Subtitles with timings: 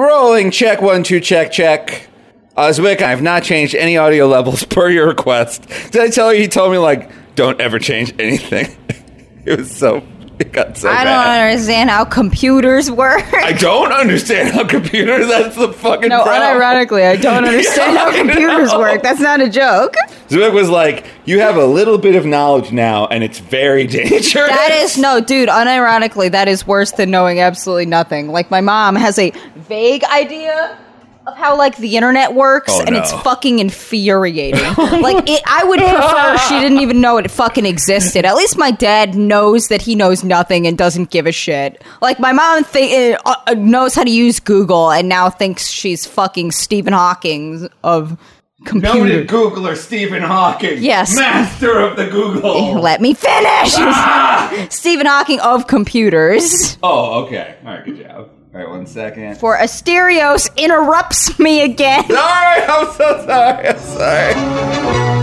[0.00, 2.08] Rolling check one two check check.
[2.56, 5.68] Uh, Oswick, I have not changed any audio levels per your request.
[5.90, 6.40] Did I tell you?
[6.40, 8.74] He told me like, don't ever change anything.
[9.44, 10.02] it was so.
[10.46, 13.30] It got so I don't understand how computers work.
[13.34, 15.28] I don't understand how computers.
[15.28, 16.58] That's the fucking no, problem.
[16.58, 19.02] unironically, I don't understand how computers work.
[19.02, 19.96] That's not a joke.
[20.30, 24.32] Zwick was like, "You have a little bit of knowledge now, and it's very dangerous."
[24.32, 25.50] That is no, dude.
[25.50, 28.28] Unironically, that is worse than knowing absolutely nothing.
[28.28, 30.78] Like my mom has a vague idea
[31.26, 34.60] of how like the internet works, Oh, and it's fucking infuriating.
[34.76, 38.24] like it, I would prefer she didn't even know it fucking existed.
[38.24, 41.82] At least my dad knows that he knows nothing and doesn't give a shit.
[42.00, 46.06] Like my mom th- uh, uh, knows how to use Google and now thinks she's
[46.06, 48.18] fucking Stephen Hawking of
[48.64, 48.94] computers.
[48.94, 50.82] Noted Googler Stephen Hawking.
[50.82, 51.14] Yes.
[51.16, 52.80] Master of the Google.
[52.80, 53.74] Let me finish.
[53.76, 54.66] Ah!
[54.70, 56.78] Stephen Hawking of computers.
[56.82, 57.56] Oh, okay.
[57.64, 58.30] All right, good job.
[58.52, 59.38] All right, one second.
[59.38, 62.04] For Asterios interrupts me again.
[62.08, 63.68] Sorry, I'm so sorry.
[63.68, 65.19] I'm sorry.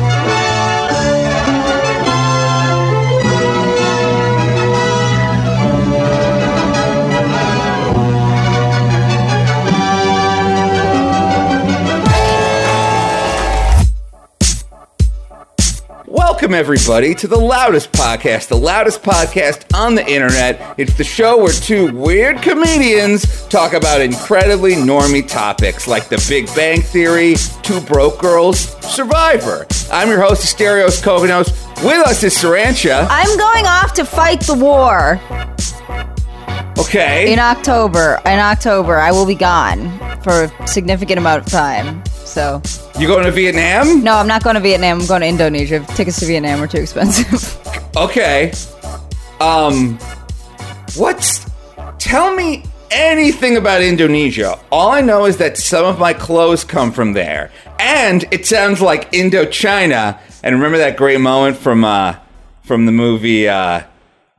[16.18, 20.74] Welcome, everybody, to the loudest podcast, the loudest podcast on the internet.
[20.80, 26.48] It's the show where two weird comedians talk about incredibly normy topics like the Big
[26.56, 29.68] Bang Theory, Two Broke Girls, Survivor.
[29.92, 31.50] I'm your host, Asterios Kokkinos.
[31.86, 33.06] With us is Sarancha.
[33.12, 35.20] I'm going off to fight the war
[36.80, 37.32] Okay.
[37.32, 38.20] in October.
[38.26, 39.92] In October, I will be gone
[40.24, 42.02] for a significant amount of time.
[42.38, 42.62] So,
[43.00, 44.04] You going to Vietnam?
[44.04, 45.00] no, I'm not going to Vietnam.
[45.00, 45.84] I'm going to Indonesia.
[45.96, 47.58] Tickets to Vietnam are too expensive.
[47.98, 48.54] Okay.
[49.42, 49.98] Um,
[50.96, 51.50] what's.
[51.98, 54.60] Tell me anything about Indonesia.
[54.72, 57.50] All I know is that some of my clothes come from there.
[57.80, 60.20] And it sounds like Indochina.
[60.44, 62.18] And remember that great moment from uh,
[62.62, 63.82] from the movie uh,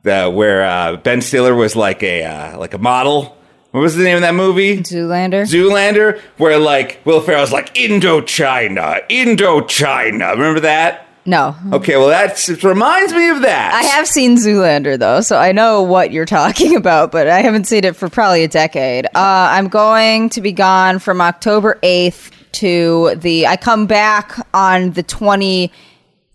[0.03, 3.35] the, where uh, Ben Stiller was like a uh, like a model?
[3.71, 4.77] What was the name of that movie?
[4.77, 5.43] Zoolander.
[5.43, 10.31] Zoolander, where like Will Ferrell's like Indochina, Indochina.
[10.31, 11.05] Remember that?
[11.25, 11.55] no.
[11.73, 13.73] Okay, well that reminds me of that.
[13.73, 17.65] I have seen Zoolander though, so I know what you're talking about, but I haven't
[17.65, 19.05] seen it for probably a decade.
[19.07, 23.45] Uh, I'm going to be gone from October 8th to the.
[23.45, 25.03] I come back on the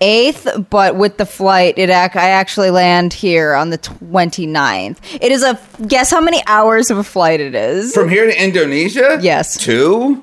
[0.01, 4.99] 28th, but with the flight, it ac- I actually land here on the 29th.
[5.21, 7.93] It is a guess how many hours of a flight it is.
[7.95, 9.19] From here to Indonesia?
[9.21, 9.57] Yes.
[9.57, 10.23] Two?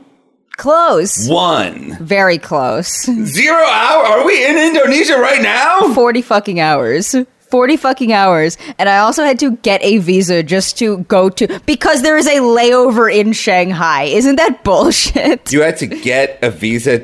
[0.57, 1.27] Close.
[1.27, 1.97] One.
[1.99, 2.91] Very close.
[3.05, 4.03] Zero hour?
[4.05, 5.93] Are we in Indonesia right now?
[5.93, 7.15] 40 fucking hours.
[7.49, 8.57] 40 fucking hours.
[8.77, 12.27] And I also had to get a visa just to go to, because there is
[12.27, 14.03] a layover in Shanghai.
[14.03, 15.51] Isn't that bullshit?
[15.51, 16.99] You had to get a visa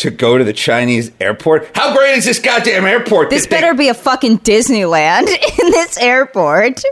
[0.00, 1.70] to go to the Chinese airport?
[1.76, 3.30] How great is this goddamn airport?
[3.30, 5.28] This better be a fucking Disneyland
[5.62, 6.82] in this airport.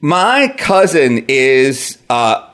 [0.00, 2.48] My cousin is uh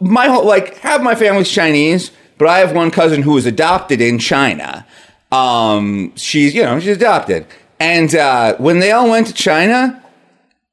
[0.00, 4.00] my whole like half my family's Chinese, but I have one cousin who was adopted
[4.00, 4.86] in China.
[5.32, 7.46] Um she's you know, she's adopted.
[7.80, 10.02] And uh when they all went to China,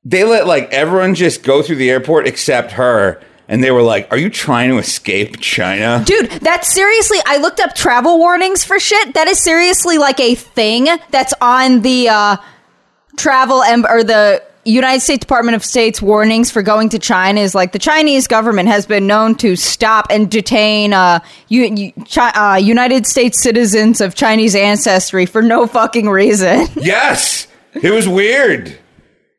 [0.06, 3.22] they let like everyone just go through the airport except her.
[3.52, 6.02] And they were like, Are you trying to escape China?
[6.06, 9.14] Dude, that's seriously, I looked up travel warnings for shit.
[9.14, 12.38] That is seriously like a thing that's on the uh,
[13.18, 17.54] travel em- or the United States Department of State's warnings for going to China is
[17.56, 21.20] like the Chinese government has been known to stop and detain uh,
[21.50, 26.68] U- U- Chi- uh, United States citizens of Chinese ancestry for no fucking reason.
[26.76, 27.48] Yes.
[27.74, 28.78] It was weird.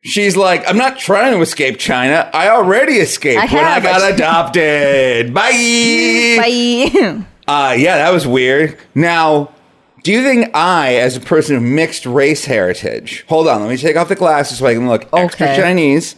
[0.05, 2.29] She's like, I'm not trying to escape China.
[2.33, 5.33] I already escaped I when I got adopted.
[5.33, 5.51] Bye.
[7.01, 7.25] Bye.
[7.45, 8.77] Uh, yeah, that was weird.
[8.95, 9.51] Now,
[10.03, 13.75] do you think I, as a person of mixed race heritage, hold on, let me
[13.75, 15.57] take off the glasses so I can look extra Okay.
[15.61, 16.15] Chinese.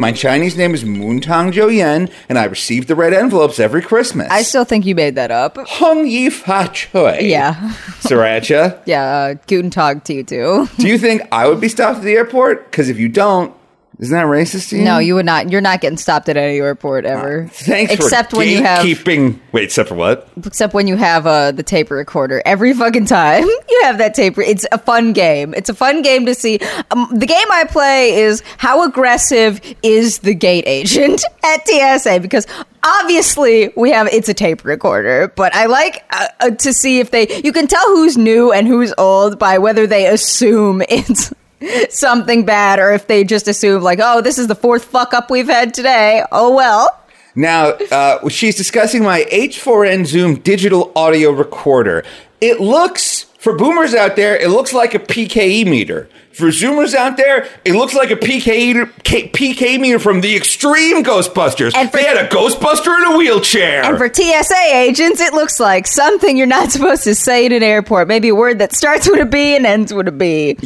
[0.00, 4.28] My Chinese name is Moontang Zhou Yen, and I receive the red envelopes every Christmas.
[4.30, 5.58] I still think you made that up.
[5.68, 7.28] Hung Yi Fa Chui.
[7.28, 7.52] Yeah.
[8.00, 8.80] Sriracha.
[8.86, 10.68] Yeah, uh, Guten Tag to you too.
[10.78, 12.70] Do you think I would be stopped at the airport?
[12.70, 13.54] Because if you don't,
[14.00, 14.84] isn't that racist to you?
[14.84, 15.50] No, you would not.
[15.50, 17.48] You're not getting stopped at any airport ever.
[17.48, 19.38] Thanks except for when you have keeping.
[19.52, 20.26] Wait, except for what?
[20.46, 22.42] except when you have uh, the tape recorder.
[22.46, 24.38] Every fucking time you have that tape.
[24.38, 25.52] It's a fun game.
[25.52, 26.60] It's a fun game to see.
[26.90, 32.46] Um, the game I play is how aggressive is the gate agent at TSA because
[32.82, 37.10] obviously we have it's a tape recorder, but I like uh, uh, to see if
[37.10, 37.42] they.
[37.44, 41.34] You can tell who's new and who's old by whether they assume it's
[41.90, 45.30] something bad or if they just assume like, oh, this is the fourth fuck up
[45.30, 46.24] we've had today.
[46.32, 46.88] Oh well.
[47.36, 52.04] Now, uh, she's discussing my H4n Zoom digital audio recorder.
[52.40, 56.08] It looks, for boomers out there, it looks like a PKE meter.
[56.32, 61.04] For Zoomers out there, it looks like a PKE, K- PK meter from the extreme
[61.04, 61.72] Ghostbusters.
[61.74, 63.84] And for- they had a Ghostbuster in a wheelchair.
[63.84, 67.62] And for TSA agents, it looks like something you're not supposed to say in an
[67.62, 68.08] airport.
[68.08, 70.56] Maybe a word that starts with a B and ends with a B.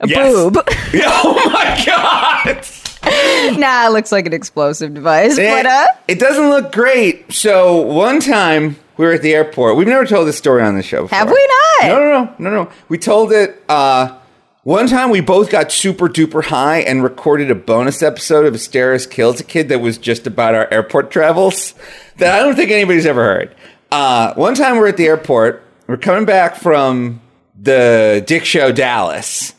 [0.00, 0.32] A Yes.
[0.32, 0.56] boob.
[0.66, 3.58] oh my god!
[3.58, 5.38] nah, it looks like an explosive device.
[5.38, 7.32] It, but uh it doesn't look great.
[7.32, 9.76] So one time we were at the airport.
[9.76, 11.02] We've never told this story on the show.
[11.02, 11.18] Before.
[11.18, 11.48] Have we
[11.80, 11.88] not?
[11.88, 12.70] No, no, no, no, no.
[12.88, 13.62] We told it.
[13.68, 14.18] Uh,
[14.62, 19.08] one time we both got super duper high and recorded a bonus episode of Asterios
[19.10, 21.74] Kills a Kid that was just about our airport travels
[22.16, 23.54] that I don't think anybody's ever heard.
[23.92, 25.62] Uh, one time we're at the airport.
[25.86, 27.20] We're coming back from
[27.60, 29.53] the Dick Show Dallas,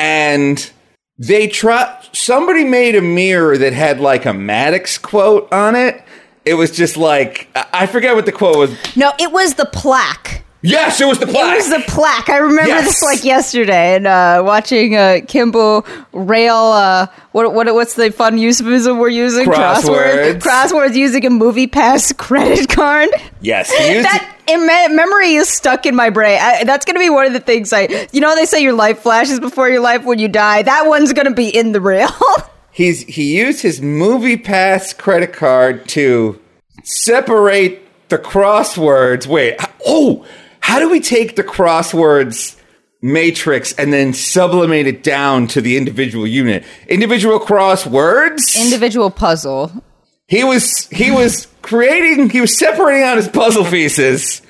[0.00, 0.70] and
[1.18, 2.02] they try.
[2.12, 6.02] Somebody made a mirror that had like a Maddox quote on it.
[6.44, 8.96] It was just like I I forget what the quote was.
[8.96, 10.42] no, it was the plaque.
[10.62, 11.54] Yes, it was the plaque.
[11.54, 12.28] It was the plaque.
[12.28, 12.84] I remember Yes.
[12.84, 16.54] this like yesterday, and uh, watching uh, Kimball rail.
[16.54, 19.46] Uh, what what what's the fun euphemism we're using?
[19.46, 20.40] Crosswords.
[20.40, 23.08] Crosswords using a movie pass credit card.
[23.40, 26.38] yes, he used that in me- memory is stuck in my brain.
[26.42, 28.08] I, that's going to be one of the things I.
[28.12, 30.60] You know, they say your life flashes before your life when you die.
[30.62, 32.10] That one's going to be in the reel.
[32.72, 36.38] He's he used his movie pass credit card to
[36.84, 37.80] separate
[38.10, 39.26] the crosswords.
[39.26, 40.26] Wait, oh,
[40.60, 42.56] how do we take the crosswords
[43.02, 46.64] matrix and then sublimate it down to the individual unit?
[46.88, 48.40] Individual crosswords.
[48.62, 49.72] Individual puzzle.
[50.28, 54.42] he was he was creating he was separating out his puzzle pieces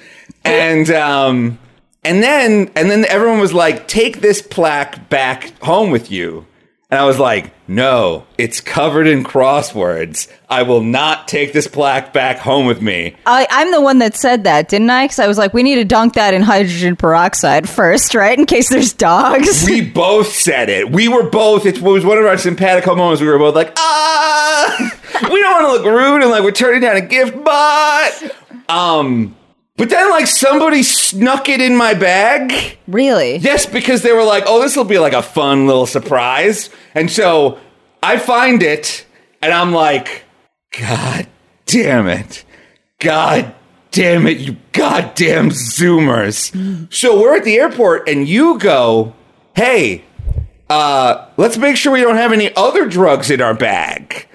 [0.45, 1.59] and um
[2.05, 6.47] and then and then everyone was like take this plaque back home with you
[6.91, 12.13] and i was like no it's covered in crosswords i will not take this plaque
[12.13, 15.05] back home with me I, I'm the one that said that, didn't I?
[15.05, 18.37] Because I was like, we need to dunk that in hydrogen peroxide first, right?
[18.37, 19.65] In case there's dogs.
[19.67, 23.29] we both said it we were both it was one of our simpatico moments we
[23.29, 24.99] were both like ah
[25.31, 28.37] we don't want to look rude and like we're turning down a gift but
[28.69, 29.37] um
[29.81, 33.39] but then like somebody snuck it in my bag really?
[33.39, 37.11] yes because they were like oh this will be like a fun little surprise and
[37.11, 37.59] so
[38.03, 39.07] i find it
[39.41, 40.25] and i'm like
[40.79, 41.27] god
[41.65, 42.45] damn it
[42.99, 43.55] god
[43.91, 49.15] damn it you goddamn zoomers so we're at the airport and you go
[49.57, 50.05] hey
[50.71, 54.29] uh, let's make sure we don't have any other drugs in our bag.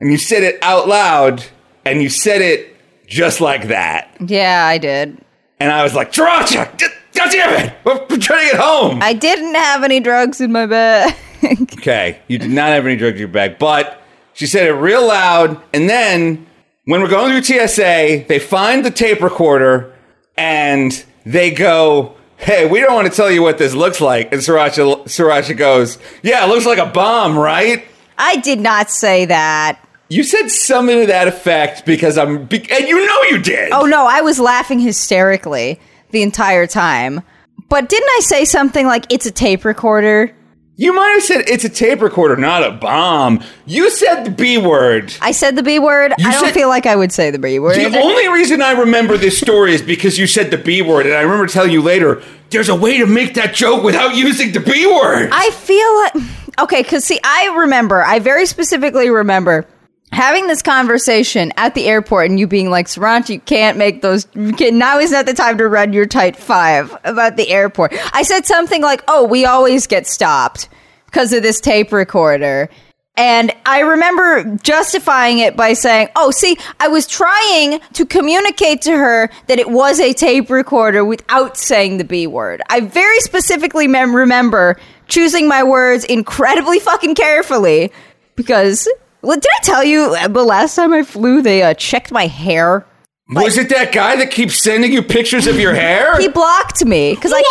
[0.00, 1.44] And you said it out loud,
[1.84, 2.73] and you said it
[3.06, 4.16] just like that.
[4.24, 5.18] Yeah, I did.
[5.60, 6.78] And I was like, Sriracha,
[7.14, 9.00] God damn it, we're, we're trying to get home.
[9.02, 11.16] I didn't have any drugs in my bag.
[11.78, 14.02] okay, you did not have any drugs in your bag, but
[14.32, 15.62] she said it real loud.
[15.72, 16.46] And then
[16.84, 19.94] when we're going through TSA, they find the tape recorder
[20.36, 24.32] and they go, Hey, we don't want to tell you what this looks like.
[24.32, 27.84] And Sriracha, Sriracha goes, Yeah, it looks like a bomb, right?
[28.18, 29.80] I did not say that.
[30.08, 33.72] You said something to that effect because I'm, be- and you know you did.
[33.72, 35.80] Oh no, I was laughing hysterically
[36.10, 37.22] the entire time.
[37.68, 40.34] But didn't I say something like it's a tape recorder?
[40.76, 43.42] You might have said it's a tape recorder, not a bomb.
[43.64, 45.14] You said the B word.
[45.22, 46.12] I said the B word.
[46.18, 47.76] You I don't said- feel like I would say the B word.
[47.76, 51.14] The only reason I remember this story is because you said the B word, and
[51.14, 54.60] I remember telling you later, there's a way to make that joke without using the
[54.60, 55.30] B word.
[55.32, 59.66] I feel like okay, because see, I remember, I very specifically remember
[60.14, 64.24] having this conversation at the airport and you being like, Sarant, you can't make those.
[64.56, 67.92] Can, now is not the time to run your tight five about the airport.
[68.12, 70.68] I said something like, "Oh, we always get stopped
[71.06, 72.70] because of this tape recorder."
[73.16, 78.90] And I remember justifying it by saying, Oh, see, I was trying to communicate to
[78.90, 82.60] her that it was a tape recorder without saying the B word.
[82.70, 87.92] I very specifically mem- remember choosing my words incredibly fucking carefully
[88.34, 88.88] because,
[89.24, 92.26] well, did I tell you uh, the last time I flew, they uh, checked my
[92.26, 92.86] hair?
[93.30, 96.18] Was it that guy that keeps sending you pictures of your hair?
[96.18, 97.42] He blocked me because I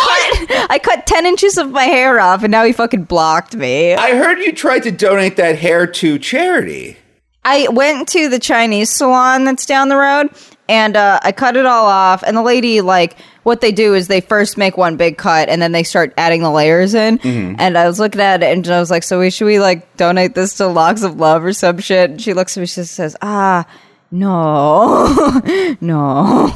[0.46, 3.94] cut, I cut 10 inches of my hair off and now he fucking blocked me.
[3.94, 6.96] I heard you tried to donate that hair to charity.
[7.44, 10.30] I went to the Chinese salon that's down the road
[10.68, 12.22] and uh, I cut it all off.
[12.22, 15.60] And the lady, like, what they do is they first make one big cut and
[15.60, 17.18] then they start adding the layers in.
[17.60, 19.96] And I was looking at it and I was like, so we, should we, like,
[19.96, 22.10] donate this to Locks of Love or some shit?
[22.10, 23.66] And she looks at me, she says, ah,
[24.10, 26.52] no, no.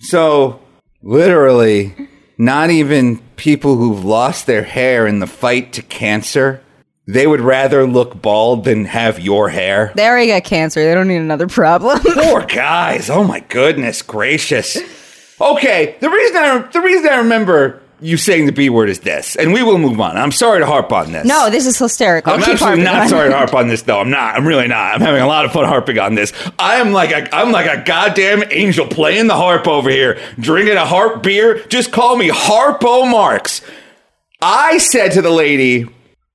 [0.00, 0.60] So,
[1.02, 1.94] literally,
[2.38, 6.62] not even people who've lost their hair in the fight to cancer,
[7.06, 9.92] they would rather look bald than have your hair.
[9.94, 10.82] They already got cancer.
[10.82, 12.00] They don't need another problem.
[12.04, 13.08] Poor guys.
[13.10, 14.76] Oh my goodness gracious.
[15.40, 19.36] Okay, the reason I the reason I remember you saying the B word is this,
[19.36, 20.18] and we will move on.
[20.18, 21.26] I'm sorry to harp on this.
[21.26, 22.32] no, this is hysterical.
[22.32, 24.00] I'm Keep actually harping not sorry to harp on this though.
[24.00, 24.34] I'm not.
[24.34, 24.94] I'm really not.
[24.94, 26.32] I'm having a lot of fun harping on this.
[26.58, 30.76] I am like a I'm like a goddamn angel playing the harp over here, drinking
[30.76, 31.64] a harp beer.
[31.68, 33.62] Just call me Harpo Marx.
[34.42, 35.86] I said to the lady,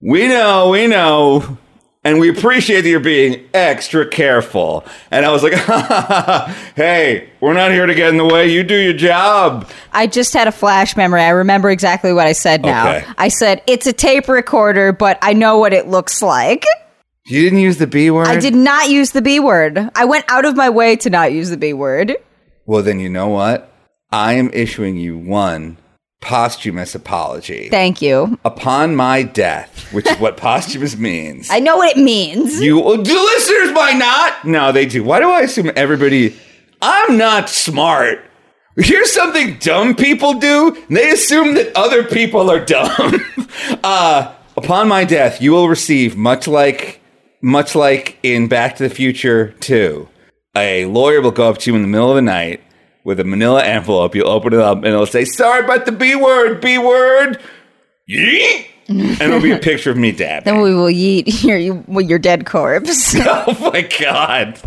[0.01, 1.57] "We know, we know."
[2.03, 4.83] And we appreciate that you're being extra careful.
[5.11, 5.53] And I was like,
[6.75, 8.47] hey, we're not here to get in the way.
[8.47, 9.69] You do your job.
[9.91, 11.21] I just had a flash memory.
[11.21, 12.89] I remember exactly what I said now.
[12.89, 13.07] Okay.
[13.19, 16.65] I said, it's a tape recorder, but I know what it looks like.
[17.27, 18.27] You didn't use the B word?
[18.27, 19.91] I did not use the B word.
[19.93, 22.17] I went out of my way to not use the B word.
[22.65, 23.71] Well, then you know what?
[24.11, 25.77] I am issuing you one
[26.21, 27.67] posthumous apology.
[27.69, 28.39] Thank you.
[28.45, 31.49] Upon my death, which is what posthumous means.
[31.51, 32.61] I know what it means.
[32.61, 34.45] you the listeners might not.
[34.45, 35.03] No, they do.
[35.03, 36.37] Why do I assume everybody?
[36.81, 38.23] I'm not smart.
[38.77, 40.81] Here's something dumb people do.
[40.89, 43.19] They assume that other people are dumb.
[43.83, 47.01] uh, upon my death, you will receive much like
[47.41, 50.07] much like in Back to the Future 2.
[50.55, 52.61] A lawyer will go up to you in the middle of the night
[53.03, 54.15] with a manila envelope.
[54.15, 57.39] You'll open it up and it'll say, "Sorry about the B word, B word."
[58.09, 58.65] Yeet.
[58.89, 60.43] and it'll be a picture of me dabbing.
[60.53, 63.15] then we will eat your, your dead corpse.
[63.19, 64.59] Oh my god.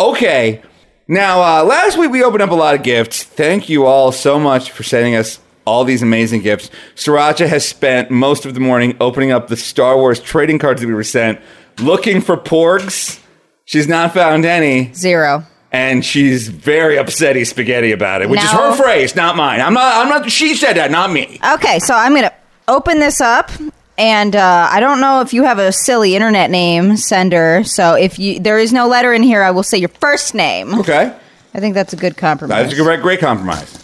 [0.00, 0.62] Okay.
[1.06, 3.22] Now, uh, last week we opened up a lot of gifts.
[3.22, 6.70] Thank you all so much for sending us all these amazing gifts.
[6.96, 10.86] Sriracha has spent most of the morning opening up the Star Wars trading cards that
[10.86, 11.40] we were sent,
[11.78, 13.20] looking for porgs.
[13.66, 15.44] She's not found any, Zero.
[15.72, 18.70] And she's very upsetty spaghetti about it, which is No.
[18.70, 19.60] her phrase, not mine.
[19.60, 19.96] I'm not.
[19.96, 20.30] I'm not.
[20.30, 21.38] She said that, not me.
[21.54, 22.32] Okay, so I'm gonna
[22.68, 23.50] open this up,
[23.98, 27.62] and uh, I don't know if you have a silly internet name sender.
[27.64, 30.74] So if you there is no letter in here, I will say your first name.
[30.80, 31.14] Okay,
[31.54, 32.68] I think that's a good compromise.
[32.68, 33.74] that's a great, great compromise.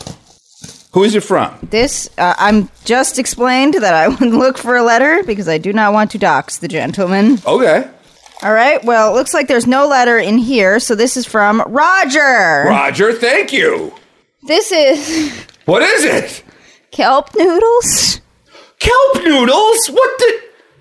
[0.92, 1.52] Who is it from?
[1.70, 5.72] This uh, I'm just explained that I would look for a letter because I do
[5.72, 7.40] not want to dox the gentleman.
[7.44, 7.90] Okay,
[8.44, 8.82] All right.
[8.84, 12.64] Well, it looks like there's no letter in here, so this is from Roger.
[12.68, 13.12] Roger.
[13.14, 13.92] Thank you.
[14.46, 15.30] This is
[15.64, 16.44] What is it?
[16.90, 18.20] kelp noodles.
[18.78, 19.86] Kelp noodles?
[19.88, 20.40] What the?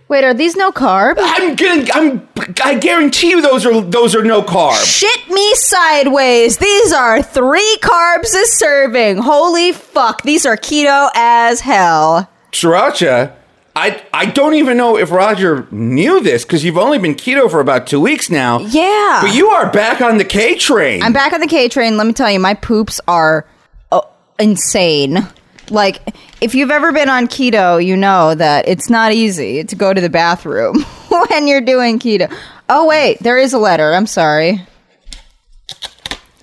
[0.09, 1.15] Wait, are these no carb?
[1.17, 1.85] I'm gonna.
[1.93, 2.27] I'm.
[2.63, 4.83] I guarantee you, those are those are no carbs.
[4.85, 6.57] Shit me sideways.
[6.57, 9.17] These are three carbs a serving.
[9.19, 10.21] Holy fuck.
[10.23, 12.29] These are keto as hell.
[12.51, 13.33] Sriracha.
[13.75, 17.59] I I don't even know if Roger knew this because you've only been keto for
[17.59, 18.59] about two weeks now.
[18.59, 19.19] Yeah.
[19.23, 21.01] But you are back on the K train.
[21.01, 21.97] I'm back on the K train.
[21.97, 23.47] Let me tell you, my poops are
[23.91, 24.01] uh,
[24.39, 25.27] insane.
[25.69, 26.01] Like,
[26.41, 30.01] if you've ever been on keto, you know that it's not easy to go to
[30.01, 30.81] the bathroom
[31.29, 32.31] when you're doing keto.
[32.69, 33.93] Oh, wait, there is a letter.
[33.93, 34.61] I'm sorry.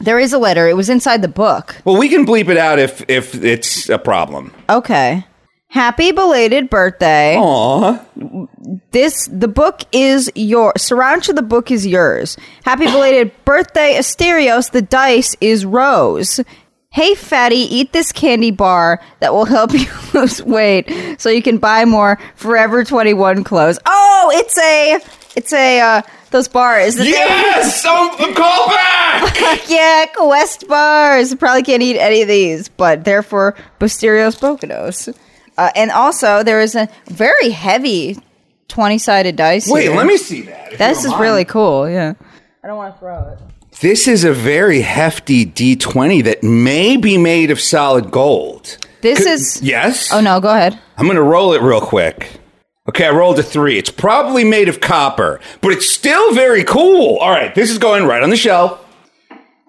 [0.00, 0.66] There is a letter.
[0.68, 1.76] It was inside the book.
[1.84, 4.52] well, we can bleep it out if if it's a problem.
[4.68, 5.24] Okay.
[5.70, 7.36] Happy belated birthday.
[7.38, 8.04] Aw.
[8.90, 11.32] This the book is your Sriracha.
[11.32, 12.36] The book is yours.
[12.64, 14.72] Happy belated birthday, Asterios.
[14.72, 16.40] The dice is Rose.
[16.92, 21.58] Hey, fatty, eat this candy bar that will help you lose weight, so you can
[21.58, 23.78] buy more Forever Twenty One clothes.
[23.86, 24.98] Oh, it's a,
[25.36, 26.96] it's a uh, those bars.
[26.98, 29.68] Yes, I'm the callback.
[29.70, 31.32] yeah, Quest bars.
[31.36, 35.16] Probably can't eat any of these, but they're for Posterios Bocados.
[35.60, 38.18] Uh, and also, there is a very heavy
[38.68, 39.68] twenty-sided dice.
[39.68, 39.94] Wait, here.
[39.94, 40.78] let me see that.
[40.78, 41.88] This is don't really cool.
[41.88, 42.14] Yeah.
[42.64, 43.38] I don't want to throw it.
[43.80, 48.78] This is a very hefty D20 that may be made of solid gold.
[49.02, 49.60] This Could- is.
[49.62, 50.12] yes.
[50.12, 50.78] Oh no, go ahead.
[50.96, 52.40] I'm going to roll it real quick.
[52.88, 53.78] Okay, I rolled a three.
[53.78, 57.18] It's probably made of copper, but it's still very cool.
[57.18, 58.84] All right, this is going right on the shelf.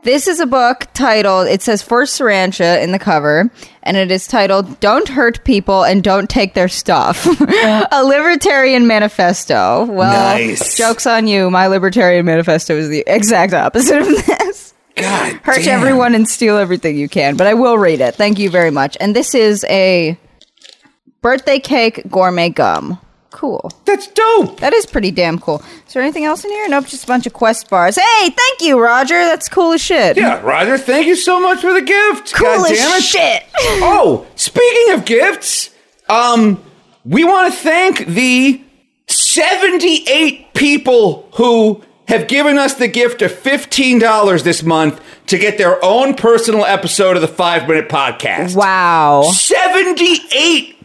[0.03, 1.47] This is a book titled.
[1.47, 3.51] It says for Sarancha in the cover,
[3.83, 7.25] and it is titled "Don't Hurt People and Don't Take Their Stuff."
[7.91, 9.85] a libertarian manifesto.
[9.85, 10.75] Well, Nice.
[10.75, 11.51] jokes on you.
[11.51, 14.73] My libertarian manifesto is the exact opposite of this.
[14.95, 15.79] God, Hurt damn.
[15.79, 18.15] everyone and steal everything you can, but I will read it.
[18.15, 18.97] Thank you very much.
[18.99, 20.17] And this is a
[21.21, 22.99] birthday cake gourmet gum.
[23.31, 23.71] Cool.
[23.85, 24.59] That's dope.
[24.59, 25.63] That is pretty damn cool.
[25.87, 26.67] Is there anything else in here?
[26.67, 27.95] Nope, just a bunch of quest bars.
[27.95, 29.15] Hey, thank you, Roger.
[29.15, 30.17] That's cool as shit.
[30.17, 32.33] Yeah, Roger, thank you so much for the gift.
[32.33, 33.43] Cool God as shit.
[33.83, 35.69] Oh, speaking of gifts,
[36.09, 36.61] um,
[37.05, 38.61] we want to thank the
[39.07, 45.83] 78 people who have given us the gift of $15 this month to get their
[45.83, 48.55] own personal episode of the 5 Minute Podcast.
[48.55, 49.23] Wow.
[49.31, 50.75] 78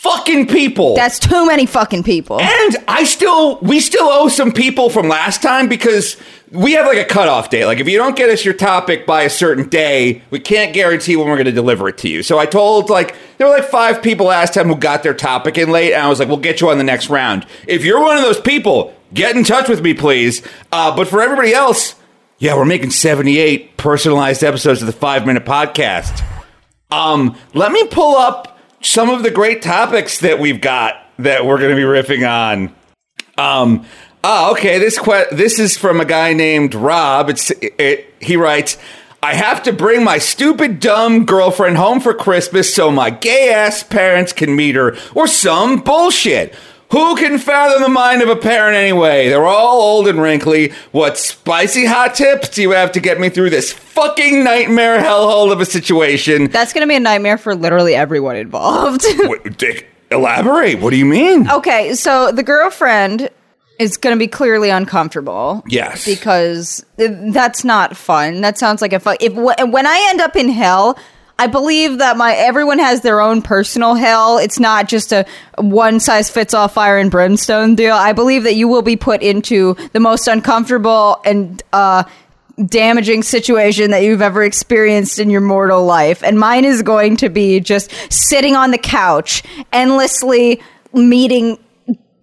[0.00, 0.94] fucking people.
[0.94, 2.40] That's too many fucking people.
[2.40, 6.16] And I still, we still owe some people from last time because
[6.50, 7.66] we have like a cutoff date.
[7.66, 11.16] Like if you don't get us your topic by a certain day, we can't guarantee
[11.16, 12.22] when we're going to deliver it to you.
[12.22, 15.58] So I told like there were like five people last time who got their topic
[15.58, 17.46] in late, and I was like, we'll get you on the next round.
[17.68, 20.40] If you're one of those people, get in touch with me, please.
[20.72, 21.94] Uh, but for everybody else,
[22.38, 26.24] yeah, we're making 78 personalized episodes of the Five Minute Podcast.
[26.90, 28.49] Um, let me pull up
[28.80, 32.74] some of the great topics that we've got that we're going to be riffing on.
[33.36, 33.86] Um,
[34.24, 34.78] ah, okay.
[34.78, 37.30] This que- this is from a guy named Rob.
[37.30, 38.78] It's it, he writes.
[39.22, 43.82] I have to bring my stupid, dumb girlfriend home for Christmas so my gay ass
[43.82, 46.54] parents can meet her, or some bullshit.
[46.90, 49.28] Who can fathom the mind of a parent anyway?
[49.28, 50.72] They're all old and wrinkly.
[50.90, 55.52] What spicy hot tips do you have to get me through this fucking nightmare hellhole
[55.52, 56.48] of a situation?
[56.48, 59.04] That's going to be a nightmare for literally everyone involved.
[59.18, 60.80] Wait, Dick, elaborate.
[60.80, 61.48] What do you mean?
[61.48, 63.30] okay, so the girlfriend
[63.78, 65.62] is going to be clearly uncomfortable.
[65.68, 66.04] Yes.
[66.04, 68.40] Because uh, that's not fun.
[68.40, 69.16] That sounds like a fun.
[69.20, 70.98] If when I end up in hell,
[71.40, 74.36] I believe that my everyone has their own personal hell.
[74.36, 75.24] It's not just a
[75.56, 77.94] one size fits all fire and brimstone deal.
[77.94, 82.04] I believe that you will be put into the most uncomfortable and uh
[82.66, 86.22] damaging situation that you've ever experienced in your mortal life.
[86.22, 89.42] And mine is going to be just sitting on the couch,
[89.72, 90.60] endlessly
[90.92, 91.58] meeting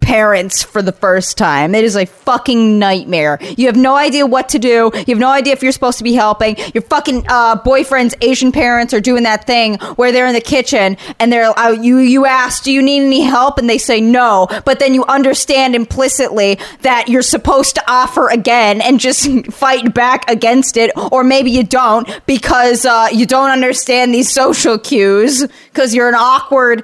[0.08, 1.74] parents for the first time.
[1.74, 3.38] It is a fucking nightmare.
[3.42, 4.90] You have no idea what to do.
[4.94, 6.56] You have no idea if you're supposed to be helping.
[6.72, 10.96] Your fucking uh, boyfriend's Asian parents are doing that thing where they're in the kitchen
[11.20, 14.48] and they're uh, you you ask, "Do you need any help?" and they say no,
[14.64, 20.30] but then you understand implicitly that you're supposed to offer again and just fight back
[20.30, 25.94] against it, or maybe you don't because uh, you don't understand these social cues because
[25.94, 26.82] you're an awkward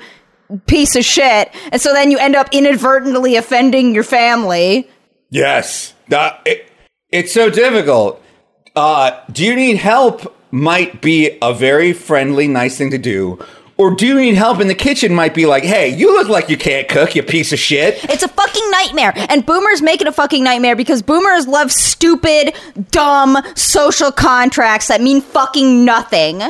[0.66, 1.50] piece of shit.
[1.73, 4.88] And so then you end up inadvertently offending your family.
[5.30, 5.94] Yes.
[6.12, 6.68] Uh, it,
[7.11, 8.23] it's so difficult.
[8.76, 10.37] Uh, do you need help?
[10.50, 13.44] Might be a very friendly, nice thing to do.
[13.76, 15.12] Or do you need help in the kitchen?
[15.12, 18.05] Might be like, hey, you look like you can't cook, you piece of shit.
[18.05, 19.12] It's a fucking nightmare.
[19.29, 22.55] And boomers make it a fucking nightmare because boomers love stupid,
[22.92, 26.42] dumb social contracts that mean fucking nothing.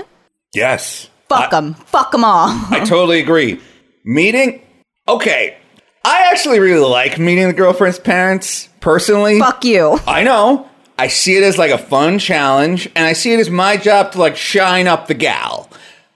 [0.52, 1.08] Yes.
[1.30, 1.72] Fuck them.
[1.74, 2.48] Fuck them all.
[2.70, 3.58] I totally agree.
[4.04, 4.60] Meeting?
[5.08, 5.56] Okay.
[6.04, 9.38] I actually really like meeting the girlfriend's parents personally.
[9.38, 9.98] Fuck you.
[10.06, 10.68] I know.
[10.98, 14.12] I see it as like a fun challenge, and I see it as my job
[14.12, 15.68] to like shine up the gal.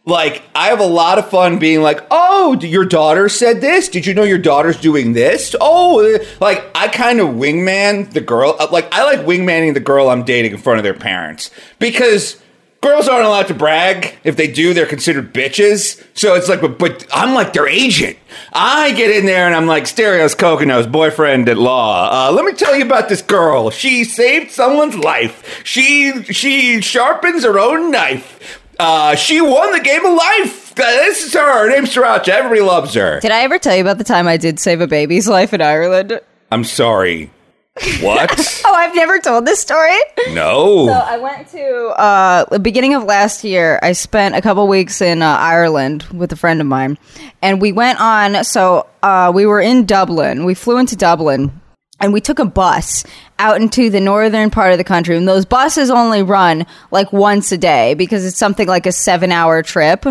[0.04, 3.90] Like, I have a lot of fun being like, oh, your daughter said this.
[3.90, 5.54] Did you know your daughter's doing this?
[5.60, 8.56] Oh, uh," like, I kind of wingman the girl.
[8.58, 12.40] uh, Like, I like wingmanning the girl I'm dating in front of their parents because
[12.80, 14.14] girls aren't allowed to brag.
[14.24, 16.02] If they do, they're considered bitches.
[16.14, 18.16] So it's like, but, but I'm like their agent.
[18.52, 22.08] I get in there and I'm like, Asterios Kokkinos, boyfriend at law.
[22.28, 23.70] Uh, let me tell you about this girl.
[23.70, 25.60] She saved someone's life.
[25.64, 28.60] She she sharpens her own knife.
[28.78, 30.72] Uh, she won the game of life.
[30.72, 31.64] Uh, This is her.
[31.64, 32.28] Her name's Sriracha.
[32.28, 33.18] Everybody loves her.
[33.18, 35.60] Did I ever tell you about the time I did save a baby's life in
[35.60, 36.20] Ireland?
[36.52, 37.30] I'm sorry.
[38.00, 38.62] What?
[38.68, 39.96] Oh, I've never told this story.
[40.32, 40.86] no.
[40.88, 41.66] So I went to
[41.98, 43.78] uh, the beginning of last year.
[43.82, 46.98] I spent a couple weeks in uh, Ireland with a friend of mine,
[47.40, 48.44] and we went on.
[48.44, 50.44] So uh, we were in Dublin.
[50.44, 51.60] We flew into Dublin,
[52.00, 53.04] and we took a bus
[53.38, 55.16] out into the northern part of the country.
[55.16, 59.62] And those buses only run like once a day because it's something like a seven-hour
[59.62, 60.04] trip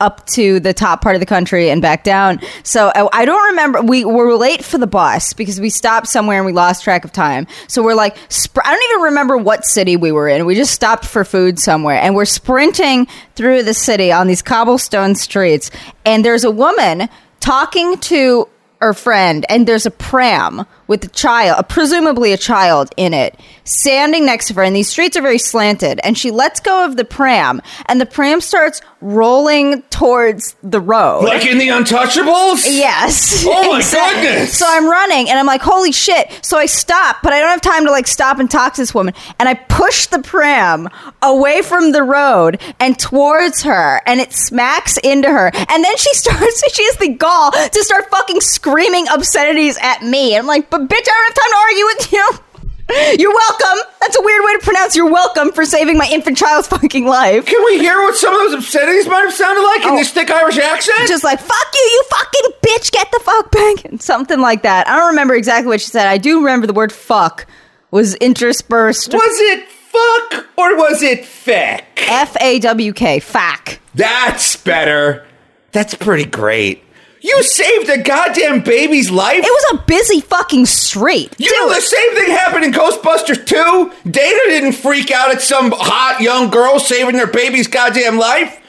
[0.00, 2.40] up to the top part of the country and back down.
[2.64, 3.80] So I, don't remember.
[3.82, 7.12] We were late for the bus because we stopped somewhere and we lost track of
[7.12, 7.46] time.
[7.68, 10.46] So we're like, I don't even remember what city we were in.
[10.46, 15.14] We just stopped for food somewhere and we're sprinting through the city on these cobblestone
[15.14, 15.70] streets.
[16.04, 18.48] And there's a woman talking to
[18.80, 24.26] her friend and there's a pram with a child, presumably a child in it, standing
[24.26, 24.62] next to her.
[24.62, 26.00] And these streets are very slanted.
[26.04, 31.24] And she lets go of the pram and the pram starts rolling towards the road.
[31.24, 32.64] like in the Untouchables?
[32.68, 33.44] Yes.
[33.46, 34.58] Oh my Exact- goodness.
[34.58, 36.38] So I'm running and I'm like, holy shit.
[36.42, 38.94] So I stop, but I don't have time to like stop and talk to this
[38.94, 39.14] woman.
[39.38, 40.88] And I push the pram
[41.22, 45.50] away from the road and towards her and it smacks into her.
[45.54, 50.34] And then she starts, she has the gall to start fucking screaming obscenities at me.
[50.34, 53.16] And I'm like, but bitch, I don't have time to argue with you.
[53.18, 53.78] You're welcome.
[54.00, 57.46] That's a weird way to pronounce you're welcome for saving my infant child's fucking life.
[57.46, 59.96] Can we hear what some of those obscenities might have sounded like in Oh.
[59.96, 61.08] this thick Irish accent?
[61.08, 64.86] just like fuck you you fucking bitch get the fuck back And something like that
[64.86, 67.46] i don't remember exactly what she said i do remember the word fuck
[67.90, 69.14] was interspersed.
[69.14, 72.02] Was it fuck or was it feck?
[72.06, 73.80] F A W K, fack.
[73.94, 75.24] That's better.
[75.72, 76.83] That's pretty great.
[77.24, 79.38] You saved a goddamn baby's life.
[79.38, 81.34] It was a busy fucking street.
[81.38, 84.10] You know the same thing happened in Ghostbusters 2?
[84.10, 88.60] Dana didn't freak out at some hot young girl saving their baby's goddamn life.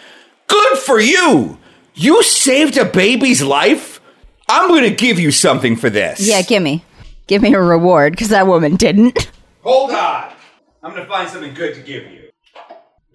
[0.47, 1.57] Good for you.
[1.95, 3.99] You saved a baby's life?
[4.47, 6.25] I'm going to give you something for this.
[6.25, 6.85] Yeah, gimme.
[7.27, 9.31] Give me a reward, because that woman didn't.
[9.63, 10.31] Hold on.
[10.81, 12.29] I'm going to find something good to give you.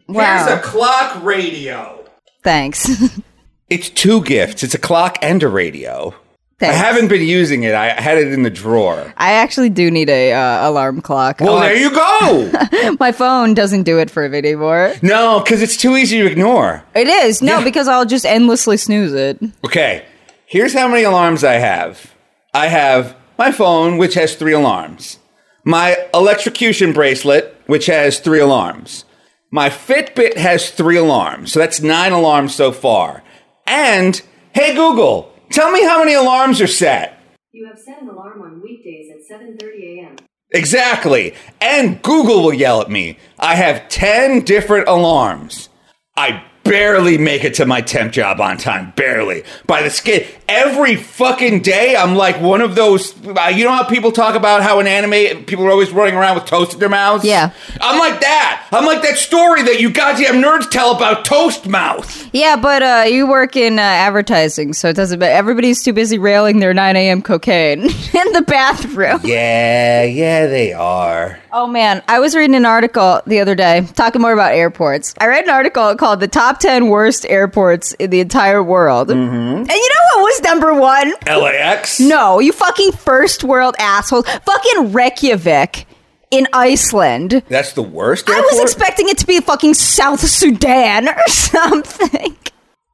[0.07, 0.45] Wow.
[0.47, 2.05] Here's a clock radio.
[2.43, 2.87] Thanks.
[3.71, 4.63] It's two gifts.
[4.63, 6.15] It's a clock and a radio.
[6.59, 6.77] Thanks.
[6.77, 7.73] I haven't been using it.
[7.75, 9.15] I had it in the drawer.
[9.17, 11.41] I actually do need a uh, alarm clock.
[11.41, 12.97] Well, Oh, there you go.
[13.01, 14.93] My phone doesn't do it for me anymore.
[15.01, 16.85] no, because it's too easy to ignore.
[16.95, 17.41] It is.
[17.41, 17.65] No, Yeah.
[17.65, 19.39] because I'll just endlessly snooze it.
[19.65, 20.05] Okay,
[20.45, 22.13] here's how many alarms I have.
[22.53, 25.19] I have my phone, which has three alarms.
[25.65, 29.07] My electrocution bracelet, which has three alarms.
[29.51, 31.53] My Fitbit has three alarms.
[31.53, 33.23] So that's nine alarms so far.
[33.71, 34.21] And,
[34.53, 37.23] hey Google, tell me how many alarms are set.
[37.53, 40.17] You have set an alarm on weekdays at 7:30 a.m.
[40.51, 41.35] Exactly.
[41.61, 43.17] And Google will yell at me.
[43.39, 45.69] I have 10 different alarms.
[46.17, 48.93] I barely make it to my temp job on time.
[48.97, 49.43] Barely.
[49.67, 50.25] By the skin.
[50.49, 53.15] Every fucking day, I'm like one of those.
[53.27, 56.35] uh, You know how people talk about how in anime, people are always running around
[56.37, 57.25] with toast in their mouths?
[57.25, 57.53] Yeah.
[57.81, 58.67] I'm like that.
[58.73, 62.29] I'm like that story that you goddamn nerds tell about toast mouth.
[62.33, 65.33] Yeah, but uh, you work in uh, advertising, so it doesn't matter.
[65.33, 67.23] Everybody's too busy railing their 9 a.m.
[67.23, 69.21] cocaine in the bathroom.
[69.23, 71.39] Yeah, yeah, they are.
[71.53, 75.15] Oh man, I was reading an article the other day talking more about airports.
[75.19, 79.57] I read an article called "The Top 10 Worst Airports in the Entire World," Mm-hmm.
[79.59, 81.13] and you know what was number one?
[81.27, 81.99] LAX?
[81.99, 84.27] No, you fucking first world assholes.
[84.29, 85.87] Fucking Reykjavik
[86.31, 87.43] in Iceland.
[87.49, 92.37] That's the worst I was expecting it to be fucking South Sudan or something.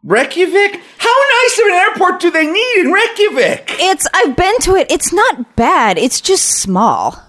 [0.03, 0.81] Reykjavik?
[0.99, 3.67] How nice of an airport do they need in Reykjavik?
[3.81, 4.87] It's I've been to it.
[4.91, 5.99] It's not bad.
[5.99, 7.21] It's just small.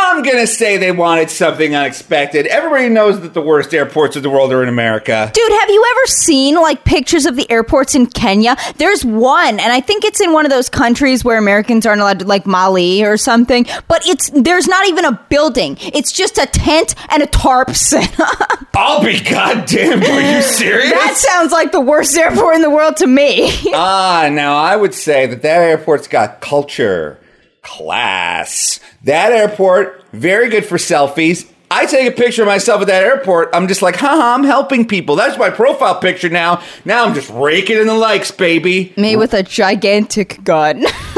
[0.00, 2.46] I'm gonna say they wanted something unexpected.
[2.46, 5.30] Everybody knows that the worst airports of the world are in America.
[5.34, 8.56] Dude, have you ever seen like pictures of the airports in Kenya?
[8.76, 12.20] There's one, and I think it's in one of those countries where Americans aren't allowed
[12.20, 13.66] to, like Mali or something.
[13.88, 15.76] But it's there's not even a building.
[15.80, 18.66] It's just a tent and a tarp set up.
[18.74, 20.02] I'll be goddamn.
[20.02, 20.92] Are you serious?
[20.92, 23.50] that sounds like the worst airport in the world to me.
[23.74, 27.18] ah, now I would say that that airport's got culture,
[27.62, 28.80] class.
[29.04, 31.50] That airport, very good for selfies.
[31.70, 33.50] I take a picture of myself at that airport.
[33.52, 35.16] I'm just like, haha, I'm helping people.
[35.16, 36.62] That's my profile picture now.
[36.86, 38.94] Now I'm just raking in the likes, baby.
[38.96, 40.80] me with a gigantic gun.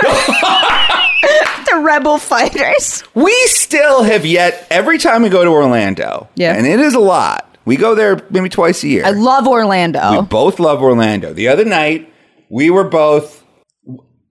[1.66, 3.04] the rebel fighters.
[3.14, 6.54] We still have yet, every time we go to Orlando, Yeah.
[6.56, 9.04] and it is a lot, we go there maybe twice a year.
[9.04, 10.20] I love Orlando.
[10.20, 11.32] We both love Orlando.
[11.32, 12.12] The other night,
[12.48, 13.44] we were both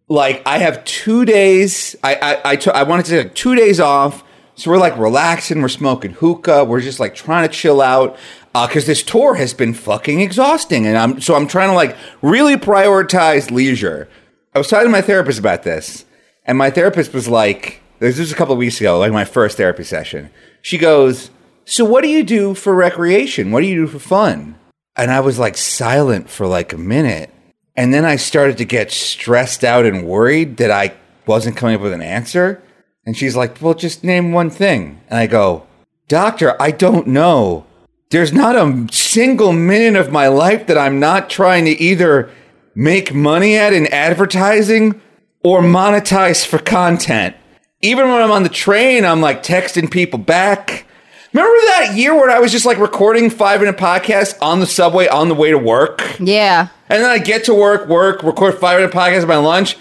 [0.10, 1.95] like, I have two days.
[2.04, 4.24] I I I wanted to take two days off,
[4.56, 5.62] so we're like relaxing.
[5.62, 6.65] We're smoking hookah.
[6.65, 8.17] We're just like trying to chill out
[8.56, 11.95] uh, because this tour has been fucking exhausting, and I'm so I'm trying to like
[12.22, 14.10] really prioritize leisure.
[14.54, 16.06] I was talking to my therapist about this,
[16.45, 19.58] and my therapist was like, "This was a couple of weeks ago, like my first
[19.58, 20.32] therapy session."
[20.63, 21.30] She goes,
[21.65, 23.52] "So what do you do for recreation?
[23.52, 24.56] What do you do for fun?"
[24.95, 27.32] And I was like silent for like a minute.
[27.80, 31.82] And then I started to get stressed out and worried that I wasn't coming up
[31.82, 32.62] with an answer.
[33.06, 35.00] And she's like, Well, just name one thing.
[35.08, 35.65] And I go,
[36.10, 37.65] Doctor, I don't know.
[38.10, 42.30] There's not a single minute of my life that I'm not trying to either
[42.76, 45.00] make money at in advertising
[45.42, 47.38] or monetize for content.
[47.82, 50.86] Even when I'm on the train, I'm like texting people back.
[51.34, 55.08] Remember that year where I was just like recording five minute podcasts on the subway
[55.08, 56.02] on the way to work?
[56.20, 56.70] yeah.
[56.89, 59.78] And then I get to work, work, record five minute podcast at my lunch.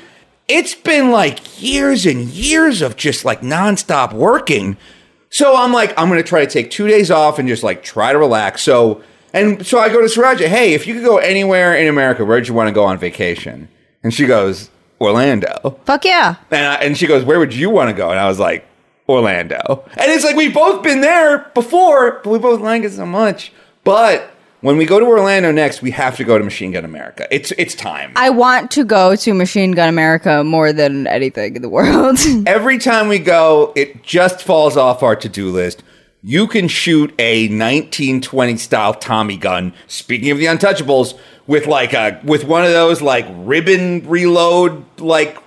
[0.46, 4.76] It's been like years and years of just like nonstop working.
[5.30, 8.12] So I'm like, I'm gonna try to take two days off and just like try
[8.12, 8.62] to relax.
[8.62, 12.24] So and so I go to Sarancha, hey, if you could go anywhere in America,
[12.24, 13.68] where'd you want to go on vacation?
[14.02, 15.78] And she goes, Orlando.
[15.84, 16.36] Fuck yeah.
[16.50, 18.10] And, I, and she goes, Where would you want to go?
[18.10, 18.66] And I was like,
[19.08, 19.84] Orlando.
[19.96, 23.52] And it's like, we've both been there before, but we both like it so much.
[23.84, 27.26] But when we go to Orlando next, we have to go to Machine Gun America.
[27.30, 28.12] It's it's time.
[28.16, 32.18] I want to go to Machine Gun America more than anything in the world.
[32.46, 35.82] Every time we go, it just falls off our to do list.
[36.22, 39.72] You can shoot a 1920 style Tommy gun.
[39.86, 41.16] Speaking of the Untouchables,
[41.46, 45.38] with like a with one of those like ribbon reload like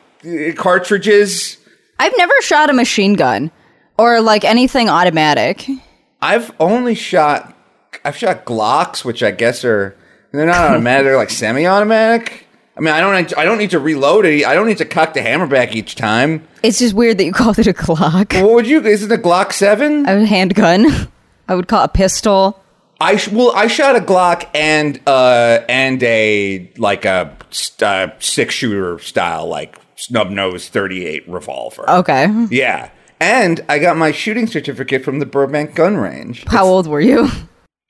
[0.55, 1.57] cartridges.
[2.01, 3.51] I've never shot a machine gun
[3.95, 5.69] or like anything automatic.
[6.19, 7.55] I've only shot.
[8.03, 9.95] I've shot Glocks, which I guess are
[10.31, 11.05] they're not automatic.
[11.05, 12.47] they're like semi-automatic.
[12.75, 13.37] I mean, I don't.
[13.37, 14.45] I don't need to reload it.
[14.45, 16.47] I don't need to cock the hammer back each time.
[16.63, 18.41] It's just weird that you called it a Glock.
[18.41, 18.81] What would you?
[18.83, 20.07] Is it a Glock Seven?
[20.07, 20.87] A handgun.
[21.47, 22.59] I would call it a pistol.
[22.99, 27.37] I sh- well, I shot a Glock and uh and a like a
[27.83, 31.89] uh, six shooter style like snub nose thirty eight revolver.
[31.89, 32.27] Okay.
[32.49, 36.43] Yeah, and I got my shooting certificate from the Burbank gun range.
[36.47, 37.29] How old were you?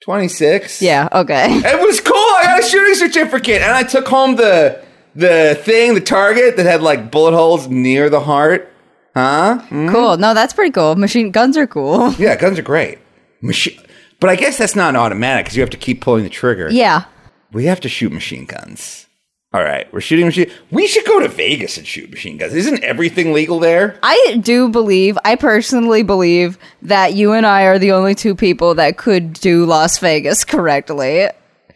[0.04, 0.82] Twenty six.
[0.82, 1.08] Yeah.
[1.12, 1.48] Okay.
[1.58, 2.16] It was cool.
[2.16, 4.84] I got a shooting certificate, and I took home the
[5.16, 8.68] the thing, the target that had like bullet holes near the heart.
[9.14, 9.62] Huh?
[9.70, 9.92] Mm.
[9.92, 10.18] Cool.
[10.18, 10.96] No, that's pretty cool.
[10.96, 12.12] Machine guns are cool.
[12.18, 12.98] Yeah, guns are great.
[13.42, 13.80] Machine,
[14.22, 16.70] but I guess that's not automatic because you have to keep pulling the trigger.
[16.72, 17.06] Yeah.
[17.52, 19.08] We have to shoot machine guns.
[19.54, 20.50] All right, we're shooting machine.
[20.72, 22.54] We should go to Vegas and shoot machine guns.
[22.54, 24.00] Isn't everything legal there?
[24.02, 28.76] I do believe, I personally believe that you and I are the only two people
[28.76, 31.28] that could do Las Vegas correctly.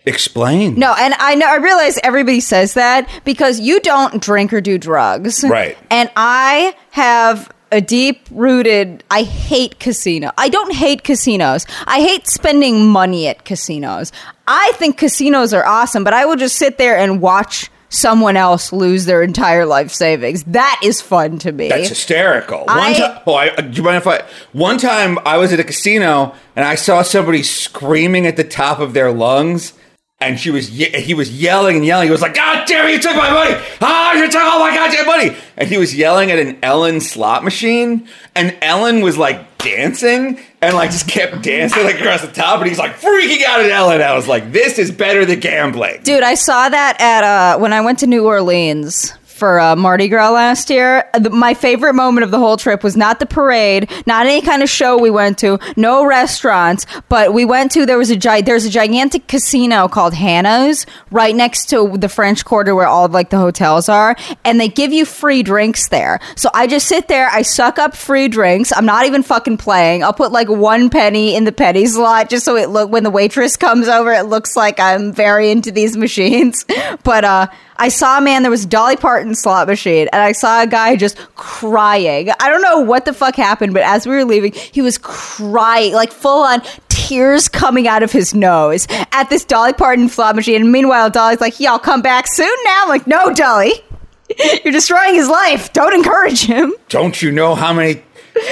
[0.06, 0.76] Explain.
[0.76, 4.78] No, and I know I realize everybody says that because you don't drink or do
[4.78, 5.44] drugs.
[5.44, 5.78] Right.
[5.90, 10.32] And I have a deep rooted I hate casino.
[10.38, 11.65] I don't hate casinos.
[11.86, 14.12] I hate spending money at casinos.
[14.47, 18.73] I think casinos are awesome, but I will just sit there and watch someone else
[18.73, 20.43] lose their entire life savings.
[20.45, 21.69] That is fun to me.
[21.69, 22.65] That's hysterical.
[22.65, 24.23] One time, oh, I, uh, do you mind if I?
[24.51, 28.80] One time, I was at a casino and I saw somebody screaming at the top
[28.80, 29.73] of their lungs,
[30.21, 32.08] and she was ye- he was yelling and yelling.
[32.08, 33.56] He was like, "God damn it, you took my money!
[33.82, 37.43] Ah, you took all my goddamn money!" And he was yelling at an Ellen slot
[37.43, 42.60] machine, and Ellen was like dancing and like just kept dancing like across the top,
[42.60, 44.01] and he's like freaking out at Ellen.
[44.01, 47.73] I was like, "This is better than gambling." Dude, I saw that at uh, when
[47.73, 51.10] I went to New Orleans for uh, Mardi Gras last year.
[51.19, 54.63] The, my favorite moment of the whole trip was not the parade, not any kind
[54.63, 58.41] of show we went to, no restaurants, but we went to there was a gi-
[58.43, 63.12] there's a gigantic casino called Harrah's right next to the French Quarter where all of
[63.12, 66.21] like the hotels are, and they give you free drinks there.
[66.38, 68.71] So I just sit there, I suck up free drinks.
[68.71, 70.02] I'm not even fucking playing.
[70.04, 73.12] I'll put like one penny in the penny slot just so it look when the
[73.12, 76.65] waitress comes over, it looks like I'm very into these machines.
[77.04, 80.64] But uh I saw a man, there was Dolly Parton slot machine, and I saw
[80.64, 82.30] a guy just crying.
[82.40, 85.94] I don't know what the fuck happened, but as we were leaving, he was crying,
[85.94, 90.62] like full on tears coming out of his nose at this Dolly Parton slot machine.
[90.62, 92.84] And meanwhile, Dolly's like, y'all come back soon now?
[92.84, 93.74] I'm like, no, Dolly.
[94.64, 95.72] You're destroying his life.
[95.74, 96.74] Don't encourage him.
[96.90, 98.02] Don't you know how many?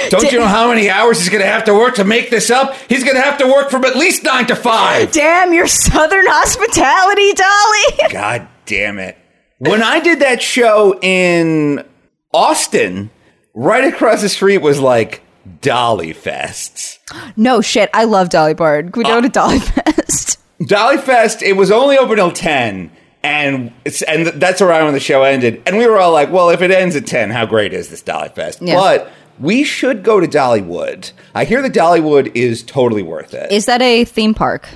[0.08, 2.50] Don't you know how many hours he's going to have to work to make this
[2.50, 2.74] up?
[2.88, 5.12] He's going to have to work from at least nine to five.
[5.12, 8.12] Damn your southern hospitality, Dolly.
[8.12, 9.16] God damn it!
[9.58, 11.84] When I did that show in
[12.32, 13.10] Austin,
[13.54, 15.22] right across the street was like
[15.60, 16.98] Dolly Fests.
[17.36, 17.90] no shit.
[17.94, 18.92] I love Dolly Parton.
[18.92, 20.38] Can we go uh, to Dolly Fest?
[20.66, 21.42] Dolly Fest.
[21.42, 22.90] It was only open till ten,
[23.22, 25.62] and it's and that's around when the show ended.
[25.66, 28.02] And we were all like, "Well, if it ends at ten, how great is this
[28.02, 28.76] Dolly Fest?" Yeah.
[28.76, 31.12] But we should go to Dollywood.
[31.34, 33.50] I hear that Dollywood is totally worth it.
[33.50, 34.68] Is that a theme park?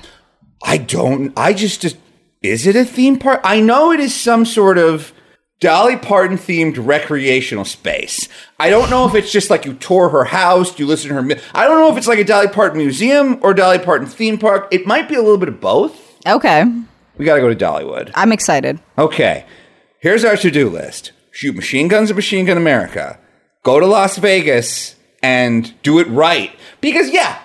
[0.62, 1.32] I don't.
[1.36, 1.96] I just, just
[2.42, 3.40] is it a theme park?
[3.44, 5.12] I know it is some sort of
[5.60, 8.28] Dolly Parton themed recreational space.
[8.60, 11.40] I don't know if it's just like you tour her house, you listen to her.
[11.52, 14.68] I don't know if it's like a Dolly Parton museum or Dolly Parton theme park.
[14.70, 16.16] It might be a little bit of both.
[16.26, 16.64] Okay.
[17.16, 18.12] We got to go to Dollywood.
[18.14, 18.78] I'm excited.
[18.96, 19.44] Okay,
[19.98, 23.18] here's our to do list: shoot machine guns at Machine Gun America,
[23.64, 26.52] go to Las Vegas, and do it right.
[26.80, 27.40] Because yeah,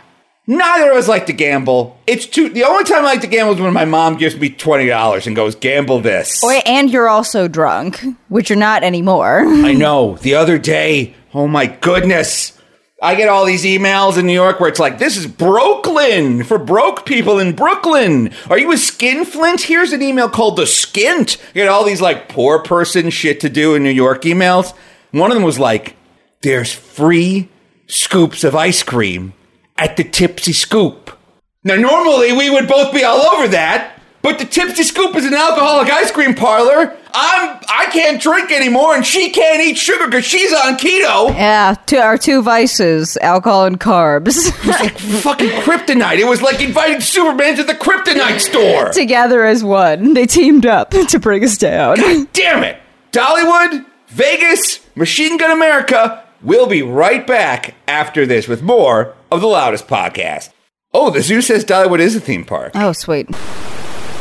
[0.47, 1.99] neither of us like to gamble.
[2.07, 2.49] It's too.
[2.49, 5.27] The only time I like to gamble is when my mom gives me twenty dollars
[5.27, 9.43] and goes, "Gamble this." Oh, and you're also drunk, which you're not anymore.
[9.45, 10.17] I know.
[10.17, 12.57] The other day, oh my goodness.
[13.01, 16.57] I get all these emails in New York where it's like, this is Brooklyn for
[16.57, 18.31] broke people in Brooklyn.
[18.49, 19.59] Are you a skinflint?
[19.63, 21.35] Here's an email called the skint.
[21.47, 24.73] You get all these like poor person shit to do in New York emails.
[25.11, 25.97] One of them was like,
[26.43, 27.49] there's free
[27.87, 29.33] scoops of ice cream
[29.77, 31.17] at the Tipsy Scoop.
[31.63, 35.33] Now, normally we would both be all over that, but the Tipsy Scoop is an
[35.33, 36.97] alcoholic ice cream parlor.
[37.15, 41.29] I'm I can't drink anymore, and she can't eat sugar because she's on keto.
[41.35, 46.17] Yeah, two, our two vices, alcohol and carbs, Like fucking kryptonite.
[46.17, 48.89] It was like inviting Superman to the kryptonite store.
[48.89, 50.15] together as one.
[50.15, 51.97] They teamed up to bring us down.
[52.33, 52.77] Damn it!
[53.11, 56.22] Dollywood, Vegas, Machine Gun America.
[56.43, 60.49] We'll be right back after this with more of the loudest podcast.
[60.93, 62.73] Oh, the zoo says Dollywood is a theme park.
[62.75, 63.29] Oh, sweet.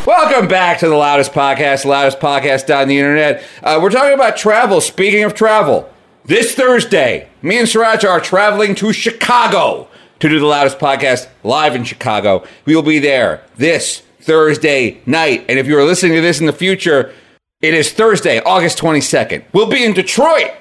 [0.06, 3.42] Welcome back to the loudest podcast, the loudest podcast on the internet.
[3.60, 4.80] Uh, we're talking about travel.
[4.80, 5.92] Speaking of travel,
[6.24, 9.88] this Thursday, me and Sriracha are traveling to Chicago
[10.20, 12.46] to do the loudest podcast live in Chicago.
[12.66, 15.44] We will be there this Thursday night.
[15.48, 17.12] And if you are listening to this in the future,
[17.60, 19.42] it is Thursday, August 22nd.
[19.52, 20.52] We'll be in Detroit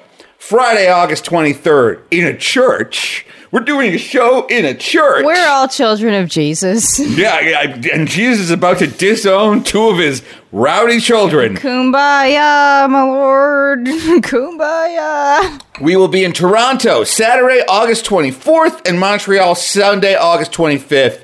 [0.42, 3.24] Friday, August 23rd in a church.
[3.52, 5.24] We're doing a show in a church.
[5.24, 6.98] We're all children of Jesus.
[7.16, 11.54] Yeah, yeah, and Jesus is about to disown two of his rowdy children.
[11.56, 13.86] Kumbaya, my lord.
[13.86, 15.62] Kumbaya.
[15.80, 21.22] We will be in Toronto Saturday, August 24th, and Montreal Sunday, August 25th.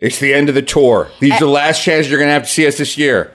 [0.00, 1.10] It's the end of the tour.
[1.20, 3.30] These are the last chances you're going to have to see us this year.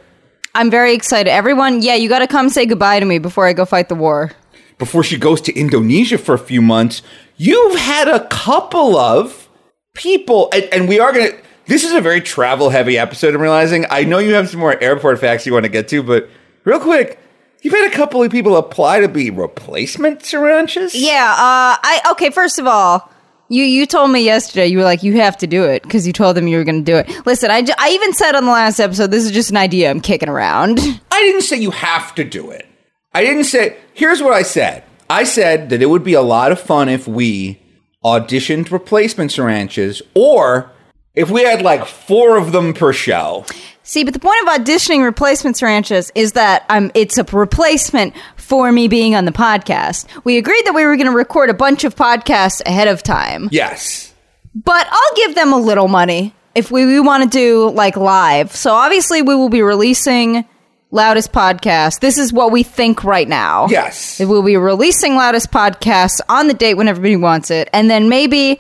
[0.56, 1.30] I'm very excited.
[1.30, 3.96] Everyone, yeah, you got to come say goodbye to me before I go fight the
[3.96, 4.32] war.
[4.80, 7.02] Before she goes to Indonesia for a few months,
[7.36, 9.50] you've had a couple of
[9.94, 11.38] people, and, and we are going to.
[11.68, 13.86] This is a very travel heavy episode, I'm realizing.
[13.92, 16.30] I know you have some more airport facts you want to get to, but
[16.64, 17.20] real quick,
[17.62, 20.92] you've had a couple of people apply to be replacement Saranchas?
[20.96, 22.30] Yeah, uh, I okay.
[22.30, 23.12] First of all,
[23.50, 26.14] you you told me yesterday you were like you have to do it because you
[26.14, 27.26] told them you were going to do it.
[27.26, 30.00] Listen, I, I even said on the last episode this is just an idea I'm
[30.00, 30.80] kicking around.
[31.12, 32.66] I didn't say you have to do it.
[33.14, 33.76] I didn't say.
[34.00, 34.84] Here's what I said.
[35.10, 37.62] I said that it would be a lot of fun if we
[38.02, 40.72] auditioned replacement Saranchas, or
[41.16, 43.44] if we had like four of them per show.
[43.84, 48.72] See, but the point of auditioning replacements ranches is that um, it's a replacement for
[48.72, 50.08] me being on the podcast.
[50.24, 53.50] We agreed that we were going to record a bunch of podcasts ahead of time,
[53.52, 54.14] Yes.
[54.56, 58.56] but I'll give them a little money if we, we want to do like live.
[58.56, 60.46] So obviously, we will be releasing
[60.92, 62.00] Loudest Podcast.
[62.00, 63.68] This is what we think right now.
[63.70, 64.20] Yes.
[64.20, 67.70] We will be releasing Loudest Podcast on the date when everybody wants it.
[67.74, 68.60] And then maybe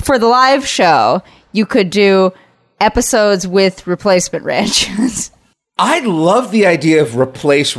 [0.00, 2.32] for the live show, you could do
[2.80, 5.32] episodes with replacement ranches.
[5.78, 7.76] I love the idea of replace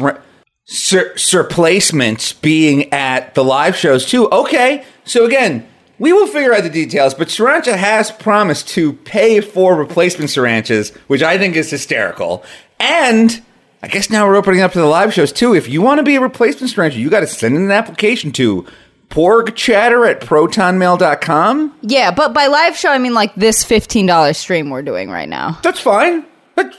[0.65, 4.29] sur, surplacements being at the live shows too.
[4.29, 5.67] Okay, so again,
[5.99, 10.95] we will figure out the details, but Sarancha has promised to pay for replacement Saranchas,
[11.07, 12.43] which I think is hysterical.
[12.79, 13.41] And
[13.81, 15.53] I guess now we're opening up to the live shows too.
[15.55, 18.31] If you want to be a replacement Sarancha, you got to send in an application
[18.33, 18.65] to
[19.09, 21.75] porgchatter at protonmail.com.
[21.81, 25.57] yeah, but by live show, I mean like this $15 stream we're doing right now.
[25.63, 26.25] That's fine.
[26.55, 26.75] But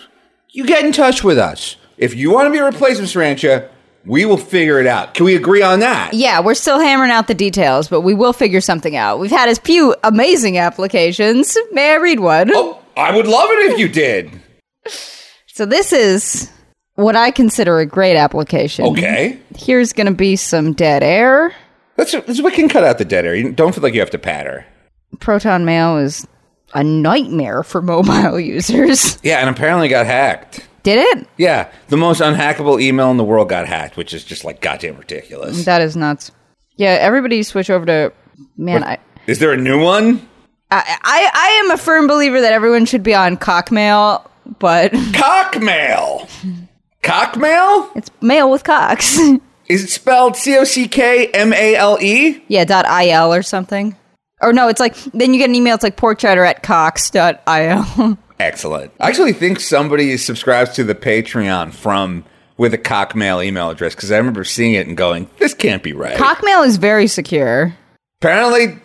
[0.51, 1.77] you get in touch with us.
[1.97, 3.69] If you want to be a replacement Sarancha,
[4.07, 5.15] we will figure it out.
[5.15, 6.15] Can we agree on that?
[6.15, 9.19] Yeah, we're still hammering out the details, but we will figure something out.
[9.19, 11.57] We've had a few amazing applications.
[11.73, 12.51] May I read one?
[12.55, 14.31] Oh, I would love it if you did.
[15.53, 16.51] So this is
[17.01, 18.85] what I consider a great application.
[18.87, 19.39] Okay.
[19.57, 21.55] Here's going to be some dead air.
[21.97, 23.35] That's, that's we can cut out the dead air.
[23.35, 24.65] You don't feel like you have to patter.
[25.19, 26.27] Proton Mail is
[26.75, 29.19] a nightmare for mobile users.
[29.23, 30.67] Yeah, and apparently got hacked.
[30.83, 31.27] Did it?
[31.37, 34.97] Yeah, the most unhackable email in the world got hacked, which is just like goddamn
[34.97, 35.65] ridiculous.
[35.67, 36.31] That is nuts.
[36.77, 38.13] Yeah, everybody switch over to
[38.57, 38.83] man.
[38.83, 40.27] I, Is there a new one?
[40.71, 44.27] I I I am a firm believer that everyone should be on Cockmail,
[44.59, 46.27] but Cockmail.
[47.11, 47.91] Cockmail?
[47.97, 49.19] it's mail with cocks.
[49.69, 52.43] Is it spelled C O C K M A L E?
[52.49, 53.97] yeah, dot il or something.
[54.41, 55.75] Or no, it's like then you get an email.
[55.75, 58.19] It's like porkchatter at cox.il.
[58.41, 58.93] Excellent.
[59.01, 62.25] I actually think somebody subscribes to the Patreon from
[62.57, 65.93] with a Cockmail email address because I remember seeing it and going, "This can't be
[65.93, 67.77] right." Cockmail is very secure.
[68.21, 68.79] Apparently,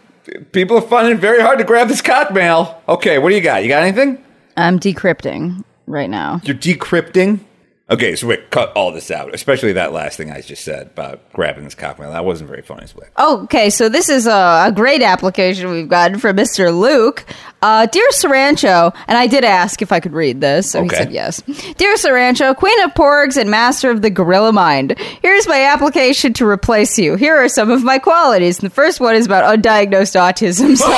[0.51, 2.81] people are finding it very hard to grab this Cockmail.
[2.89, 3.63] Okay, what do you got?
[3.63, 4.23] You got anything?
[4.57, 6.41] I'm decrypting right now.
[6.43, 7.39] You're decrypting.
[7.87, 11.31] Okay, so wait, cut all this out, especially that last thing I just said about
[11.33, 12.09] grabbing this Cockmail.
[12.13, 12.87] That wasn't very funny.
[12.87, 13.11] Split.
[13.19, 16.75] Okay, so this is a, a great application we've gotten from Mr.
[16.75, 17.23] Luke.
[17.61, 20.89] Uh, Dear Sarancho, and I did ask if I could read this, so Okay.
[20.89, 21.41] he said yes.
[21.77, 26.47] Dear Sarancho, Queen of Porgs and Master of the Gorilla Mind, here's my application to
[26.47, 27.13] replace you.
[27.17, 28.57] Here are some of my qualities.
[28.57, 30.75] The first one is about undiagnosed autism.
[30.75, 30.87] So.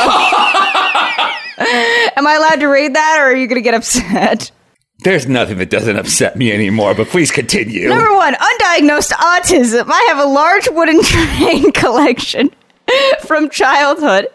[1.60, 4.52] Am I allowed to read that, or are you going to get upset?
[5.00, 7.88] There's nothing that doesn't upset me anymore, but please continue.
[7.88, 9.86] Number one, undiagnosed autism.
[9.88, 12.50] I have a large wooden train collection
[13.26, 14.28] from childhood.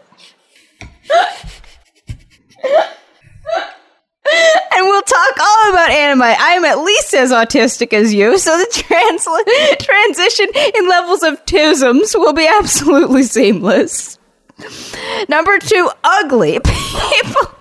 [4.75, 6.23] And we'll talk all about anime.
[6.23, 12.15] I am at least as autistic as you, so the transition in levels of tisms
[12.15, 14.19] will be absolutely seamless.
[15.29, 16.61] Number two, ugly.
[16.65, 17.55] People.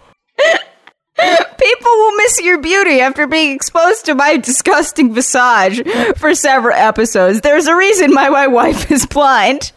[1.58, 5.86] People will miss your beauty after being exposed to my disgusting visage
[6.18, 7.42] for several episodes.
[7.42, 9.72] There's a reason why my wife is blind.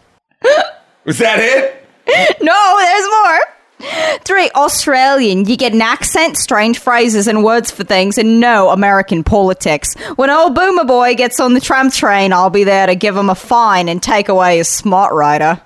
[1.05, 1.81] Was that it?
[2.41, 4.19] No, there's more.
[4.25, 5.45] Three, Australian.
[5.45, 9.95] You get an accent, strange phrases and words for things, and no American politics.
[10.17, 13.29] When old Boomer Boy gets on the tram train, I'll be there to give him
[13.29, 15.61] a fine and take away his smart rider.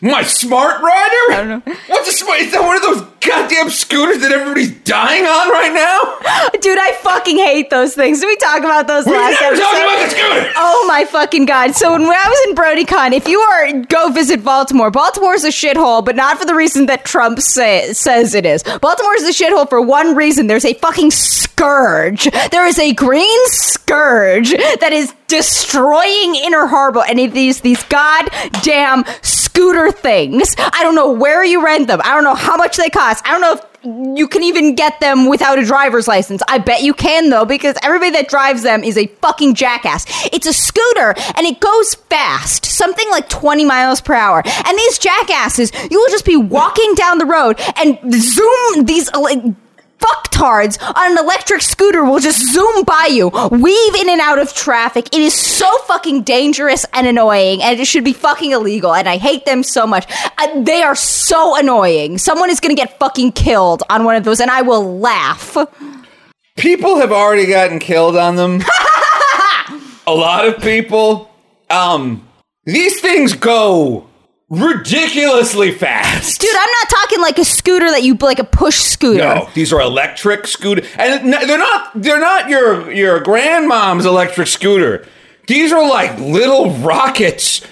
[0.00, 1.32] My smart rider?
[1.32, 1.74] I don't know.
[1.88, 2.40] What's a smart?
[2.40, 6.58] Is that one of those goddamn scooters that everybody's dying on right now?
[6.60, 8.20] Dude, I fucking hate those things.
[8.20, 9.62] Did we talk about those We last never episode?
[9.64, 10.52] talked about the scooter.
[10.56, 11.74] Oh my fucking god!
[11.74, 15.48] So when I was in BronyCon, if you are go visit Baltimore, Baltimore is a
[15.48, 18.62] shithole, but not for the reason that Trump say, says it is.
[18.62, 22.28] Baltimore is a shithole for one reason: there's a fucking scourge.
[22.50, 29.04] There is a green scourge that is destroying Inner Harbor, and it is these goddamn
[29.22, 30.54] scooter things.
[30.58, 32.00] I don't know where you rent them.
[32.04, 33.11] I don't know how much they cost.
[33.24, 36.40] I don't know if you can even get them without a driver's license.
[36.48, 40.06] I bet you can though, because everybody that drives them is a fucking jackass.
[40.32, 44.42] It's a scooter and it goes fast, something like 20 miles per hour.
[44.44, 49.42] And these jackasses, you will just be walking down the road and zoom these like,
[50.02, 54.52] fucktards on an electric scooter will just zoom by you, weave in and out of
[54.52, 55.06] traffic.
[55.14, 58.94] It is so fucking dangerous and annoying, and it should be fucking illegal.
[58.94, 60.06] And I hate them so much.
[60.38, 62.18] Uh, they are so annoying.
[62.18, 65.56] Someone is gonna get fucking killed on one of those, and I will laugh.
[66.56, 68.60] People have already gotten killed on them.
[70.06, 71.30] a lot of people.
[71.70, 72.28] Um,
[72.64, 74.08] these things go
[74.52, 76.40] ridiculously fast.
[76.40, 79.18] Dude, I'm not talking like a scooter that you like a push scooter.
[79.18, 81.90] No, these are electric scooter, and they're not.
[81.94, 85.06] They're not your your grandmom's electric scooter.
[85.46, 87.62] These are like little rockets.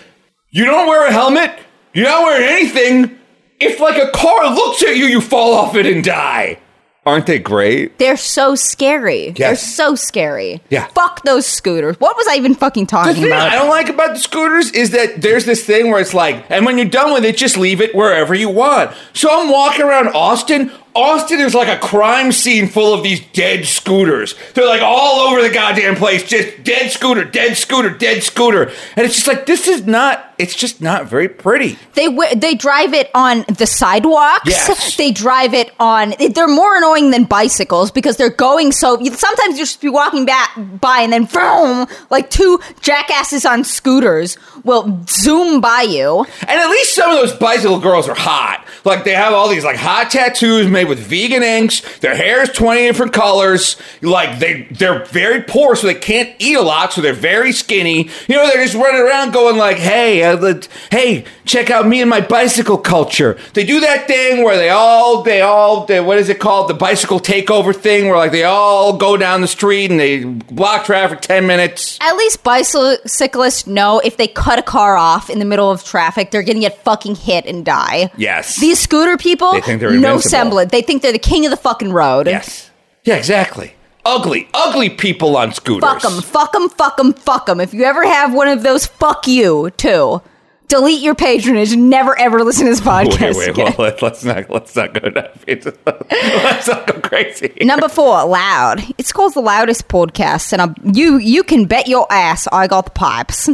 [0.49, 1.53] You don't wear a helmet.
[1.93, 3.19] You're not wearing anything.
[3.61, 6.60] If like a car looks at you, you fall off it and die.
[7.07, 7.99] Aren't they great?
[7.99, 9.31] They're so scary.
[9.31, 10.61] They're so scary.
[10.69, 10.87] Yeah.
[10.89, 11.97] Fuck those scooters.
[11.99, 13.51] What was I even fucking The talking thing about?
[13.51, 16.67] I don't like about the scooters is that there's this thing where it's like, and
[16.67, 18.91] when you're done with it, just leave it wherever you want.
[19.15, 20.71] So I'm walking around Austin.
[20.95, 24.35] Austin is like a crime scene full of these dead scooters.
[24.55, 28.65] They're like all over the goddamn place, just dead scooter, dead scooter, dead scooter.
[28.97, 31.79] And it's just like, this is not, it's just not very pretty.
[31.95, 34.49] They we- they drive it on the sidewalks.
[34.49, 34.97] Yes.
[34.97, 36.15] They drive it on.
[36.19, 38.97] They're more annoying than bicycles because they're going so.
[39.05, 44.37] Sometimes you just be walking back by and then boom, like two jackasses on scooters
[44.65, 46.25] will zoom by you.
[46.41, 48.67] And at least some of those bicycle girls are hot.
[48.85, 51.81] Like they have all these like hot tattoos made with vegan inks.
[51.99, 53.77] Their hair is 20 different colors.
[54.03, 58.09] Like they they're very poor so they can't eat a lot so they're very skinny.
[58.29, 60.61] You know, they're just running around going like, "Hey, uh,
[60.91, 65.23] hey, check out me and my bicycle culture." They do that thing where they all
[65.23, 66.69] they all they, what is it called?
[66.69, 70.85] The bicycle takeover thing where like they all go down the street and they block
[70.87, 71.99] traffic 10 minutes.
[72.01, 76.31] At least bicyclists know if they cut a car off in the middle of traffic,
[76.31, 78.11] they're gonna get fucking hit and die.
[78.17, 78.57] Yes.
[78.61, 80.31] These scooter people, They think they're no invincible.
[80.31, 80.70] semblance.
[80.71, 82.27] They think they're the king of the fucking road.
[82.27, 82.71] Yes.
[83.05, 83.75] Yeah, exactly.
[84.05, 85.89] Ugly, ugly people on scooters.
[85.89, 87.61] Fuck them, fuck them, fuck them, fuck them.
[87.61, 90.23] If you ever have one of those, fuck you too.
[90.69, 91.77] Delete your patronage.
[91.77, 93.35] Never ever listen to this podcast.
[93.35, 93.75] Wait, wait, again.
[93.77, 95.29] well, let, let's not let's not go down.
[95.47, 97.53] let's not go crazy.
[97.61, 98.83] Number four, loud.
[98.97, 102.85] It's called the loudest podcast, and I'm, you you can bet your ass I got
[102.85, 103.51] the pipes.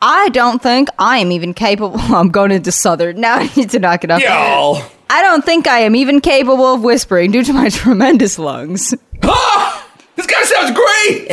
[0.00, 1.98] I don't think I am even capable.
[2.14, 3.36] I'm going into southern now.
[3.38, 4.22] I need to knock it up.
[4.22, 4.82] Y'all.
[5.08, 8.94] I don't think I am even capable of whispering due to my tremendous lungs.
[9.22, 9.82] Ah!
[10.16, 11.28] This guy sounds great.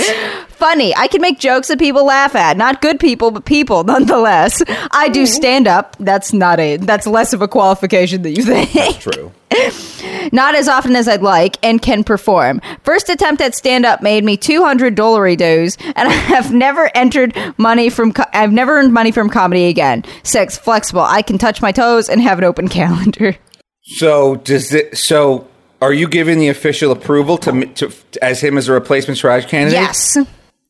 [0.64, 2.56] Funny, I can make jokes that people laugh at.
[2.56, 4.64] Not good people, but people nonetheless.
[4.92, 5.34] I do mm-hmm.
[5.34, 5.98] stand up.
[6.00, 6.78] That's not a.
[6.78, 9.02] That's less of a qualification than you think.
[9.02, 9.34] True.
[10.32, 12.62] Not as often as I'd like, and can perform.
[12.84, 17.36] First attempt at stand up made me 200 dollary dues, and I have never entered
[17.58, 18.14] money from.
[18.14, 20.06] Co- I've never earned money from comedy again.
[20.24, 21.02] Six, flexible.
[21.02, 23.36] I can touch my toes and have an open calendar.
[23.82, 24.98] So does it?
[24.98, 25.46] So
[25.82, 27.92] are you giving the official approval to, to
[28.22, 29.74] as him as a replacement Siraj candidate?
[29.74, 30.18] Yes.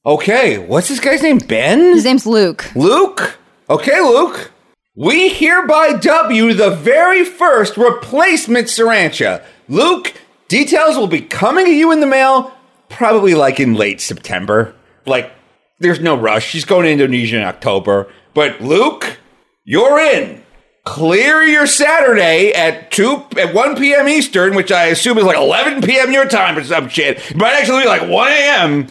[0.05, 0.57] Okay.
[0.57, 1.37] What's this guy's name?
[1.37, 1.79] Ben.
[1.93, 2.75] His name's Luke.
[2.75, 3.37] Luke.
[3.69, 4.51] Okay, Luke.
[4.95, 9.43] We hereby dub you the very first replacement Sarancha.
[9.67, 10.13] Luke,
[10.49, 12.53] details will be coming to you in the mail
[12.89, 14.75] probably like in late September.
[15.05, 15.31] Like,
[15.79, 16.45] there's no rush.
[16.47, 18.11] She's going to Indonesia in October.
[18.33, 19.17] But Luke,
[19.63, 20.43] you're in.
[20.85, 24.09] Clear your Saturday at two at one p.m.
[24.09, 26.11] Eastern, which I assume is like eleven p.m.
[26.11, 27.31] your time or some shit.
[27.31, 28.87] It might actually be like one a.m.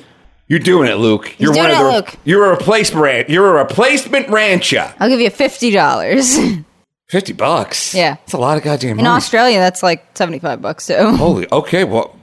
[0.53, 1.35] You're doing it, Luke.
[1.39, 1.91] You're one of it, the.
[1.93, 2.15] Luke.
[2.25, 3.03] You're a replacement.
[3.03, 4.95] ran- You're a replacement rancha.
[5.01, 6.37] I'll give you fifty dollars.
[7.09, 7.95] Fifty bucks.
[7.95, 8.17] Yeah.
[8.17, 9.09] that's a lot of goddamn In money.
[9.09, 10.95] Australia, that's like seventy-five bucks too.
[11.17, 11.47] Holy.
[11.51, 11.85] Okay.
[11.85, 12.15] Well,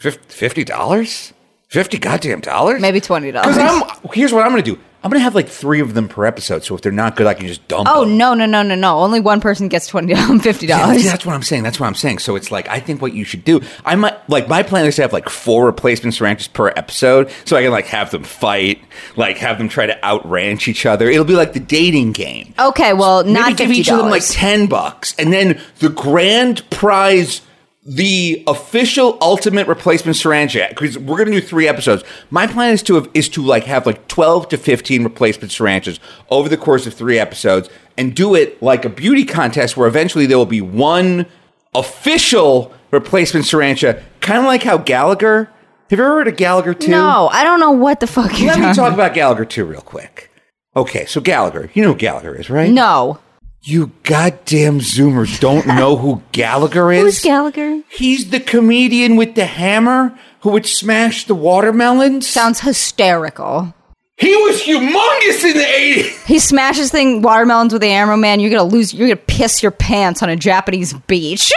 [0.00, 1.34] fifty dollars.
[1.68, 2.80] Fifty goddamn dollars.
[2.80, 3.82] Maybe twenty Because dollars.
[4.02, 4.10] I'm.
[4.14, 4.80] Here's what I'm going to do.
[5.02, 6.64] I'm gonna have like three of them per episode.
[6.64, 7.88] So if they're not good, I can just dump.
[7.90, 8.16] Oh them.
[8.18, 8.98] no no no no no!
[8.98, 11.04] Only one person gets twenty fifty Yeah, dollars.
[11.04, 11.62] that's what I'm saying.
[11.62, 12.18] That's what I'm saying.
[12.18, 13.60] So it's like I think what you should do.
[13.84, 17.56] I might like my plan is to have like four replacement Saranchas per episode, so
[17.56, 18.80] I can like have them fight,
[19.16, 21.08] like have them try to outranch each other.
[21.08, 22.52] It'll be like the dating game.
[22.58, 25.90] Okay, well, Maybe not give fifty each of them like ten bucks, and then the
[25.90, 27.40] grand prize,
[27.86, 30.68] the official ultimate replacement Sarancha.
[30.68, 32.04] Because we're gonna do three episodes.
[32.30, 35.98] My plan is to have, is to like have like twelve to fifteen replacement Saranchas
[36.30, 40.26] over the course of three episodes, and do it like a beauty contest where eventually
[40.26, 41.26] there will be one
[41.74, 45.50] official replacement Sarancha, kind of like how Gallagher.
[45.90, 46.90] Have you ever heard of Gallagher too?
[46.90, 49.80] No, I don't know what the fuck you're Let me talk about Gallagher too, real
[49.80, 50.30] quick.
[50.76, 52.70] Okay, so Gallagher, you know who Gallagher is, right?
[52.70, 53.18] No,
[53.62, 57.02] You goddamn Zoomers don't know who Gallagher is?
[57.02, 57.82] who's Gallagher?
[57.90, 62.26] He's the comedian with the hammer who would smash the watermelons.
[62.26, 63.74] Sounds hysterical.
[64.16, 66.24] he was humongous in the 80s.
[66.26, 68.40] He smashes thing watermelons with the arrow man.
[68.40, 68.94] You're gonna lose.
[68.94, 71.52] You're gonna piss your pants on a Japanese beach.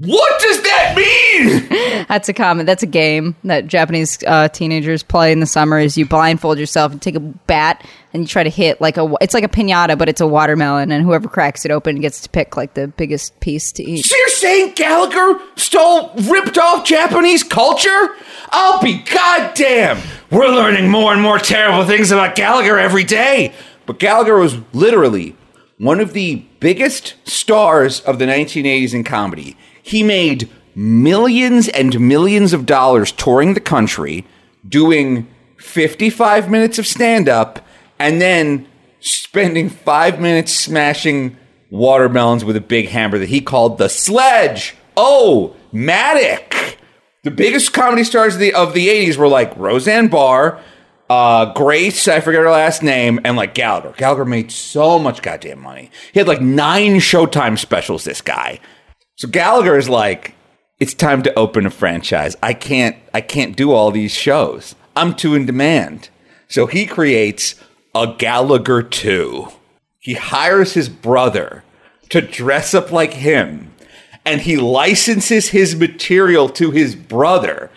[0.00, 2.04] What does that mean?
[2.08, 2.66] That's a comment.
[2.66, 5.80] That's a game that Japanese uh, teenagers play in the summer.
[5.80, 9.12] Is you blindfold yourself and take a bat and you try to hit like a.
[9.20, 12.28] It's like a pinata, but it's a watermelon, and whoever cracks it open gets to
[12.28, 14.04] pick like the biggest piece to eat.
[14.04, 18.14] So you're saying Gallagher stole, ripped off Japanese culture?
[18.50, 20.00] I'll be goddamn.
[20.30, 23.52] We're learning more and more terrible things about Gallagher every day.
[23.84, 25.34] But Gallagher was literally
[25.78, 29.56] one of the biggest stars of the 1980s in comedy.
[29.88, 34.26] He made millions and millions of dollars touring the country,
[34.68, 35.26] doing
[35.56, 37.64] 55 minutes of stand up,
[37.98, 38.68] and then
[39.00, 41.38] spending five minutes smashing
[41.70, 44.76] watermelons with a big hammer that he called the sledge.
[44.94, 46.76] Oh, Matic.
[47.22, 50.60] The biggest comedy stars of the of the 80s were like Roseanne Barr,
[51.08, 53.94] uh, Grace, I forget her last name, and like Gallagher.
[53.96, 55.90] Gallagher made so much goddamn money.
[56.12, 58.60] He had like nine Showtime specials, this guy.
[59.18, 60.34] So Gallagher is like,
[60.78, 62.36] it's time to open a franchise.
[62.40, 64.76] I can't I can't do all these shows.
[64.94, 66.08] I'm too in demand.
[66.46, 67.56] So he creates
[67.96, 69.48] a Gallagher 2.
[69.98, 71.64] He hires his brother
[72.10, 73.72] to dress up like him
[74.24, 77.72] and he licenses his material to his brother.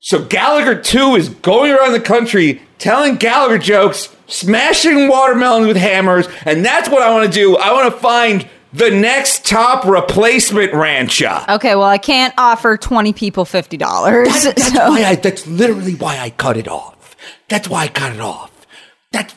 [0.00, 6.26] So Gallagher 2 is going around the country telling Gallagher jokes, smashing watermelons with hammers,
[6.44, 7.56] and that's what I want to do.
[7.56, 11.44] I want to find the next top replacement rancha.
[11.56, 14.28] Okay, well, I can't offer twenty people fifty dollars.
[14.44, 15.14] That- that's why I.
[15.16, 17.16] That's literally why I cut it off.
[17.48, 18.66] That's why I cut it off.
[19.12, 19.34] That's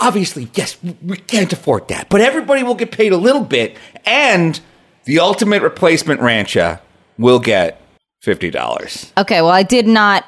[0.00, 4.58] obviously yes, we can't afford that, but everybody will get paid a little bit, and
[5.04, 6.80] the ultimate replacement rancha
[7.18, 7.80] will get
[8.20, 9.12] fifty dollars.
[9.16, 10.24] Okay, well, I did not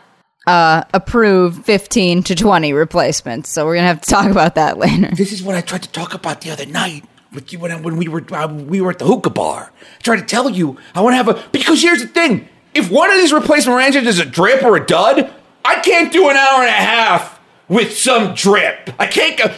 [0.47, 4.77] uh, approve 15 to 20 replacements, so we're going to have to talk about that
[4.79, 5.09] later.
[5.15, 7.05] This is what I tried to talk about the other night
[7.35, 9.73] with you when, when we were uh, we were at the hookah bar.
[9.81, 12.91] I tried to tell you I want to have a because here's the thing: if
[12.91, 15.33] one of these replacement ranches is a drip or a dud,
[15.65, 18.91] I can't do an hour and a half with some drip.
[18.99, 19.55] I can't go.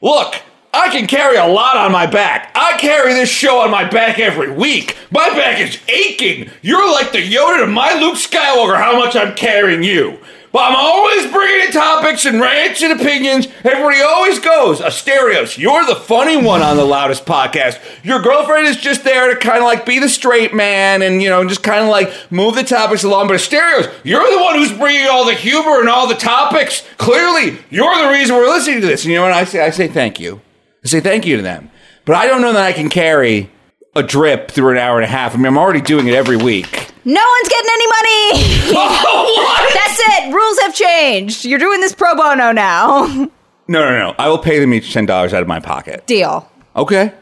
[0.00, 0.34] Look,
[0.72, 2.52] I can carry a lot on my back.
[2.54, 4.96] I carry this show on my back every week.
[5.10, 6.50] My back is aching.
[6.60, 8.76] You're like the Yoda to my Luke Skywalker.
[8.76, 10.18] How much I'm carrying you.
[10.56, 13.46] But I'm always bringing in topics and rants and opinions.
[13.62, 17.78] Everybody always goes, uh, Asterios, you're the funny one on the loudest podcast.
[18.02, 21.28] Your girlfriend is just there to kind of like be the straight man and, you
[21.28, 23.28] know, just kind of like move the topics along.
[23.28, 26.82] But Asterios, you're the one who's bringing all the humor and all the topics.
[26.96, 29.04] Clearly, you're the reason we're listening to this.
[29.04, 29.60] And you know what I say?
[29.62, 30.40] I say thank you.
[30.82, 31.70] I say thank you to them.
[32.06, 33.50] But I don't know that I can carry
[33.94, 35.34] a drip through an hour and a half.
[35.34, 36.94] I mean, I'm already doing it every week.
[37.06, 38.52] No one's getting any money!
[38.78, 39.72] Oh, what?
[39.74, 40.34] That's it!
[40.34, 41.44] Rules have changed.
[41.44, 43.28] You're doing this pro bono now.
[43.68, 44.14] No, no, no.
[44.16, 46.06] I will pay them each $10 out of my pocket.
[46.06, 46.48] Deal.
[46.76, 47.12] Okay.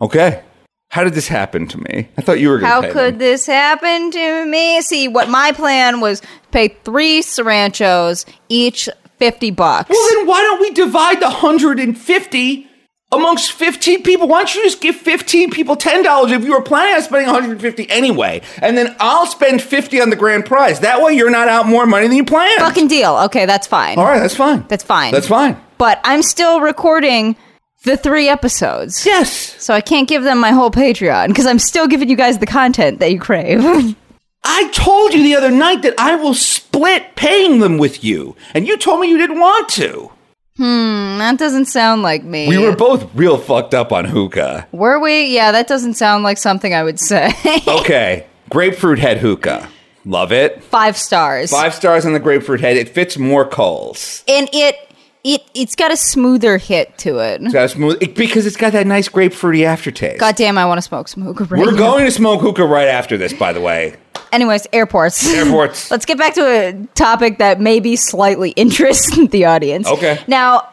[0.00, 0.42] Okay.
[0.90, 2.08] How did this happen to me?
[2.18, 3.18] I thought you were going to How could them.
[3.18, 4.80] this happen to me?
[4.80, 6.20] See, what my plan was
[6.50, 8.88] pay three Saranchos, each
[9.18, 9.90] 50 bucks.
[9.90, 12.68] Well, then why don't we divide the 150
[13.12, 14.26] amongst 15 people?
[14.26, 17.90] Why don't you just give 15 people $10 if you were planning on spending 150
[17.90, 18.42] anyway?
[18.60, 20.80] And then I'll spend 50 on the grand prize.
[20.80, 22.60] That way you're not out more money than you planned.
[22.60, 23.16] Fucking deal.
[23.26, 23.98] Okay, that's fine.
[23.98, 24.64] All right, that's fine.
[24.68, 25.12] That's fine.
[25.12, 25.60] That's fine.
[25.78, 27.36] But I'm still recording
[27.84, 29.04] the three episodes.
[29.04, 29.60] Yes.
[29.62, 32.46] So I can't give them my whole Patreon because I'm still giving you guys the
[32.46, 33.60] content that you crave.
[34.44, 38.66] I told you the other night that I will split paying them with you, and
[38.66, 40.11] you told me you didn't want to.
[40.56, 42.46] Hmm, that doesn't sound like me.
[42.48, 44.68] We were both real fucked up on hookah.
[44.72, 45.26] Were we?
[45.34, 47.32] Yeah, that doesn't sound like something I would say.
[47.66, 49.68] Okay, grapefruit head hookah.
[50.04, 50.62] Love it.
[50.64, 51.50] Five stars.
[51.50, 52.76] Five stars on the grapefruit head.
[52.76, 54.24] It fits more coals.
[54.28, 54.76] And it
[55.24, 57.40] it it's got a smoother hit to it.
[57.42, 60.18] It's got a smooth it- because it's got that nice grapefruity aftertaste.
[60.20, 61.76] God damn, I want to smoke some hookah right We're now.
[61.78, 63.96] going to smoke hookah right after this, by the way.
[64.32, 65.26] Anyways, airports.
[65.28, 65.90] Airports.
[65.92, 69.86] Let's get back to a topic that maybe slightly interests the audience.
[69.86, 70.18] Okay.
[70.26, 70.68] Now,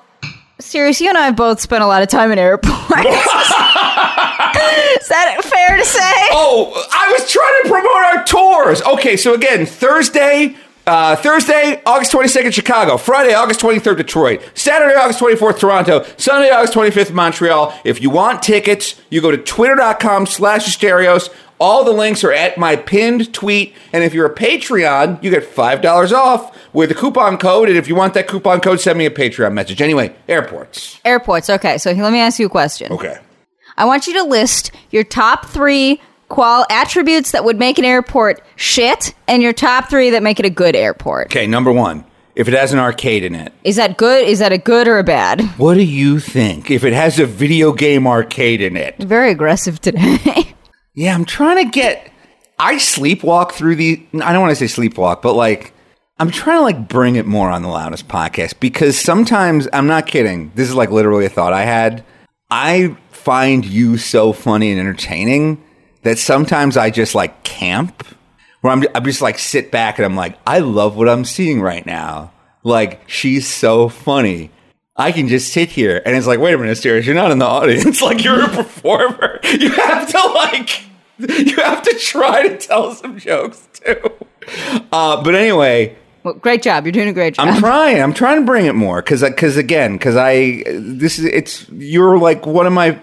[0.59, 2.75] Sirius, you and I have both spent a lot of time in airports.
[5.01, 6.27] Is that fair to say?
[6.31, 8.81] Oh, I was trying to promote our tours.
[8.81, 10.55] Okay, so again, Thursday,
[10.89, 12.97] uh, Thursday, August 22nd, Chicago.
[12.97, 14.41] Friday, August 23rd, Detroit.
[14.55, 16.05] Saturday, August 24th, Toronto.
[16.17, 17.79] Sunday, August 25th, Montreal.
[17.85, 21.29] If you want tickets, you go to twitter.com slash stereos.
[21.59, 23.75] All the links are at my pinned tweet.
[23.93, 27.69] And if you're a Patreon, you get $5 off with a coupon code.
[27.69, 29.81] And if you want that coupon code, send me a Patreon message.
[29.81, 30.99] Anyway, airports.
[31.05, 31.49] Airports.
[31.49, 32.91] Okay, so let me ask you a question.
[32.93, 33.19] Okay.
[33.77, 38.41] I want you to list your top three qual attributes that would make an airport
[38.55, 41.27] shit, and your top three that make it a good airport.
[41.27, 42.05] Okay, number one.
[42.35, 44.25] If it has an arcade in it, Is that good?
[44.25, 45.41] Is that a good or a bad?
[45.57, 48.95] What do you think if it has a video game arcade in it?
[48.97, 50.55] Very aggressive today.
[50.95, 52.11] Yeah, I'm trying to get.
[52.57, 54.05] I sleepwalk through the.
[54.21, 55.71] I don't want to say sleepwalk, but like,
[56.17, 60.07] I'm trying to like bring it more on the loudest podcast because sometimes I'm not
[60.07, 60.51] kidding.
[60.55, 62.03] This is like literally a thought I had.
[62.49, 65.63] I find you so funny and entertaining
[66.03, 68.05] that sometimes I just like camp
[68.61, 71.61] where I'm, I'm just like sit back and I'm like, I love what I'm seeing
[71.61, 72.31] right now.
[72.63, 74.51] Like, she's so funny.
[74.95, 77.39] I can just sit here and it's like, wait a minute, Sirius, you're not in
[77.39, 78.01] the audience.
[78.09, 79.39] Like, you're a performer.
[79.49, 80.83] You have to, like,
[81.19, 84.01] you have to try to tell some jokes too.
[84.91, 86.85] Uh, but anyway, well, great job.
[86.85, 87.47] You're doing a great job.
[87.47, 88.01] I'm trying.
[88.01, 92.17] I'm trying to bring it more because because again because I this is it's you're
[92.17, 92.99] like one of my.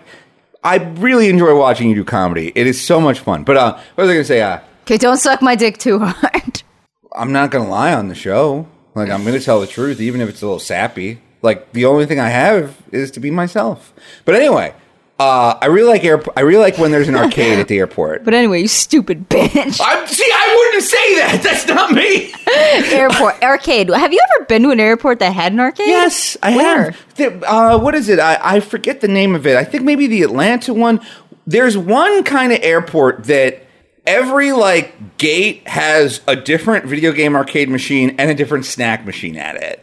[0.66, 2.50] I really enjoy watching you do comedy.
[2.56, 3.44] It is so much fun.
[3.44, 4.42] But uh, what was I going to say?
[4.42, 6.64] Uh, okay, don't suck my dick too hard.
[7.14, 8.66] I'm not going to lie on the show.
[8.96, 11.20] Like I'm going to tell the truth, even if it's a little sappy.
[11.40, 13.94] Like the only thing I have is to be myself.
[14.24, 14.74] But anyway,
[15.18, 16.22] uh, I really like air.
[16.36, 18.24] I really like when there's an arcade at the airport.
[18.24, 19.80] But anyway, you stupid bitch.
[19.82, 21.40] I'm, see, I wouldn't say that.
[21.44, 22.32] That's not me.
[22.94, 23.88] airport arcade.
[23.88, 25.86] Have you ever been to an airport that had an arcade?
[25.88, 26.90] Yes, I Where?
[26.90, 27.14] have.
[27.16, 28.18] The- uh, what is it?
[28.18, 29.56] I, I forget the name of it.
[29.56, 31.00] I think maybe the Atlanta one.
[31.46, 33.62] There's one kind of airport that
[34.06, 39.36] every like gate has a different video game arcade machine and a different snack machine
[39.36, 39.82] at it.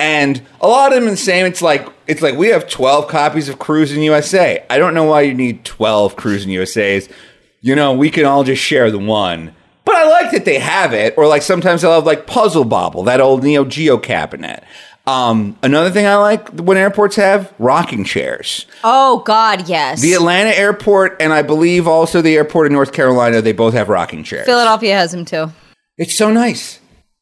[0.00, 1.44] And a lot of them are the same.
[1.44, 4.64] It's like it's like we have 12 copies of Cruis'n USA.
[4.70, 7.12] I don't know why you need 12 Cruis'n USAs.
[7.60, 9.54] You know, we can all just share the one.
[9.84, 11.14] But I like that they have it.
[11.18, 14.64] Or like sometimes they'll have like Puzzle Bobble, that old Neo Geo cabinet.
[15.06, 18.66] Um, another thing I like when airports have rocking chairs.
[18.84, 20.00] Oh God, yes.
[20.00, 23.88] The Atlanta airport and I believe also the airport in North Carolina, they both have
[23.88, 24.46] rocking chairs.
[24.46, 25.52] Philadelphia has them too.
[25.98, 26.79] It's so nice.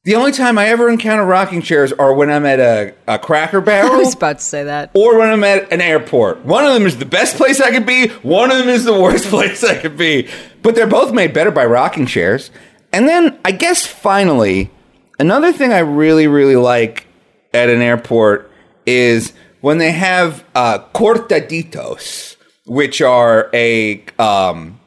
[0.09, 3.59] The only time I ever encounter rocking chairs are when I'm at a, a Cracker
[3.61, 4.91] I Barrel was about to say that.
[4.95, 6.47] or when I'm at an airport.
[6.47, 8.99] One of them is the best place I could be, one of them is the
[8.99, 10.27] worst place I could be.
[10.63, 12.51] But they're both made better by rocking chairs.
[12.91, 14.71] And then I guess finally,
[15.19, 17.07] another thing I really, really like
[17.53, 18.51] at an airport
[18.87, 24.81] is when they have uh, cortaditos, which are a um,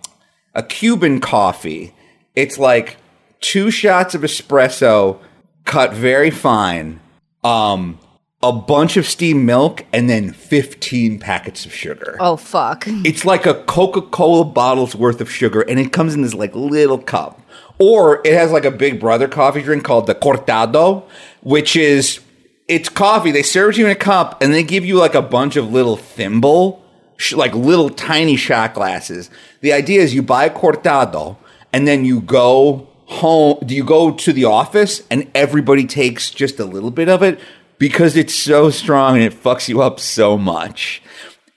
[0.55, 1.93] a Cuban coffee.
[2.35, 2.97] It's like
[3.41, 5.19] two shots of espresso
[5.65, 6.99] cut very fine,
[7.43, 7.99] um,
[8.41, 12.15] a bunch of steamed milk, and then 15 packets of sugar.
[12.19, 12.85] Oh fuck.
[13.03, 16.55] It's like a Coca Cola bottle's worth of sugar, and it comes in this like
[16.55, 17.39] little cup.
[17.79, 21.03] Or it has like a big brother coffee drink called the Cortado,
[21.41, 22.19] which is
[22.67, 23.31] it's coffee.
[23.31, 25.71] They serve it you in a cup, and they give you like a bunch of
[25.71, 26.83] little thimble,
[27.17, 29.31] sh- like little tiny shot glasses.
[29.61, 31.37] The idea is you buy a Cortado,
[31.73, 33.59] and then you go home.
[33.65, 37.39] Do you go to the office, and everybody takes just a little bit of it
[37.77, 41.01] because it's so strong and it fucks you up so much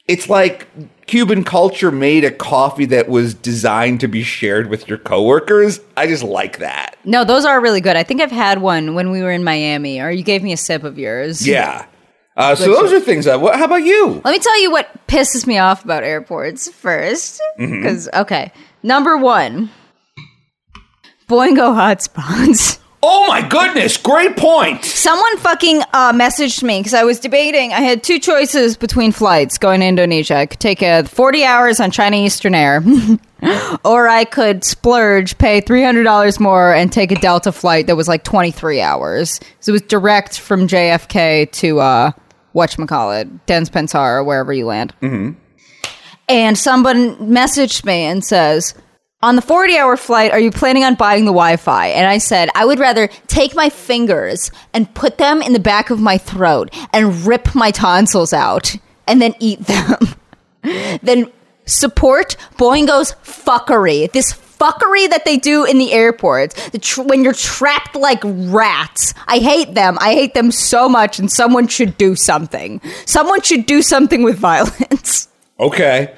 [0.06, 0.66] it's like
[1.06, 5.80] Cuban culture made a coffee that was designed to be shared with your coworkers.
[5.96, 6.96] I just like that.
[7.04, 7.96] No, those are really good.
[7.96, 10.56] I think I've had one when we were in Miami, or you gave me a
[10.56, 11.46] sip of yours.
[11.46, 11.86] Yeah.
[12.36, 13.40] Uh, so those are things that.
[13.40, 14.20] What, how about you?
[14.24, 17.40] Let me tell you what pisses me off about airports first.
[17.60, 17.76] Mm-hmm.
[17.76, 18.50] Because, okay.
[18.82, 19.70] Number one
[21.28, 22.80] Boingo hotspots.
[23.06, 23.98] Oh my goodness!
[23.98, 24.82] Great point.
[24.82, 27.74] Someone fucking uh, messaged me because I was debating.
[27.74, 30.36] I had two choices between flights going to Indonesia.
[30.36, 32.82] I could take a 40 hours on China Eastern Air,
[33.84, 38.24] or I could splurge, pay $300 more, and take a Delta flight that was like
[38.24, 39.38] 23 hours.
[39.60, 42.12] So it was direct from JFK to uh,
[42.54, 44.94] whatchamacallit, Denpasar, or wherever you land.
[45.02, 45.38] Mm-hmm.
[46.30, 48.74] And someone messaged me and says,
[49.24, 51.86] on the 40 hour flight, are you planning on buying the Wi Fi?
[51.88, 55.88] And I said, I would rather take my fingers and put them in the back
[55.88, 60.14] of my throat and rip my tonsils out and then eat them
[61.02, 61.32] than
[61.64, 64.12] support Boingo's fuckery.
[64.12, 69.14] This fuckery that they do in the airport the tr- when you're trapped like rats.
[69.26, 69.96] I hate them.
[70.02, 72.82] I hate them so much, and someone should do something.
[73.06, 75.28] Someone should do something with violence.
[75.58, 76.14] Okay.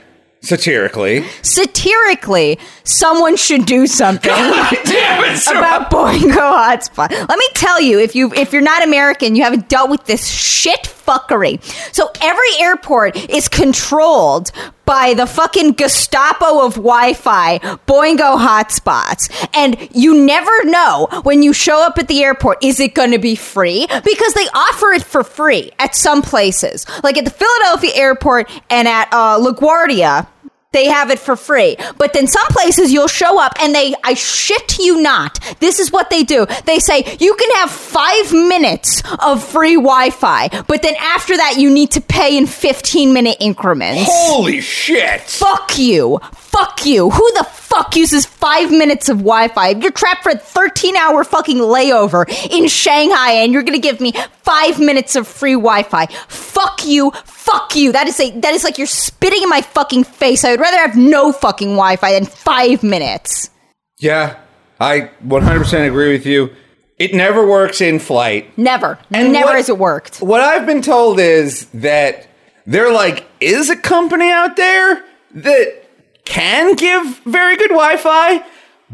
[0.46, 1.24] Satirically.
[1.42, 4.32] Satirically, someone should do something.
[4.86, 7.10] It, about Boingo Hotspot.
[7.10, 10.26] Let me tell you, if you if you're not American, you haven't dealt with this
[10.26, 11.62] shit fuckery.
[11.94, 14.52] So every airport is controlled
[14.84, 21.84] by the fucking Gestapo of Wi-Fi, Boingo hotspots, and you never know when you show
[21.84, 25.24] up at the airport is it going to be free because they offer it for
[25.24, 30.28] free at some places, like at the Philadelphia airport and at uh, LaGuardia
[30.76, 31.76] they have it for free.
[31.96, 35.90] But then some places you'll show up and they, I shit you not, this is
[35.90, 36.46] what they do.
[36.66, 41.54] They say you can have five minutes of free Wi Fi, but then after that
[41.56, 44.04] you need to pay in 15 minute increments.
[44.06, 45.22] Holy shit.
[45.22, 46.20] Fuck you.
[46.32, 47.10] Fuck you.
[47.10, 49.70] Who the fuck uses five minutes of Wi Fi?
[49.70, 54.12] You're trapped for a 13 hour fucking layover in Shanghai and you're gonna give me
[54.42, 56.06] five minutes of free Wi Fi.
[56.28, 57.12] Fuck you.
[57.46, 57.92] Fuck you.
[57.92, 60.44] That is a that is like you're spitting in my fucking face.
[60.44, 63.50] I would rather have no fucking Wi Fi than five minutes.
[63.98, 64.36] Yeah,
[64.80, 66.50] I 100% agree with you.
[66.98, 68.56] It never works in flight.
[68.58, 68.98] Never.
[69.12, 70.18] And Never what- has it worked.
[70.20, 72.26] What I've been told is that
[72.66, 75.84] there like is a company out there that
[76.24, 78.44] can give very good Wi-Fi,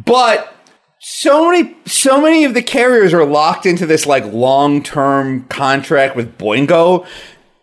[0.04, 0.52] but
[0.98, 6.36] so many so many of the carriers are locked into this like long-term contract with
[6.38, 7.06] Boingo.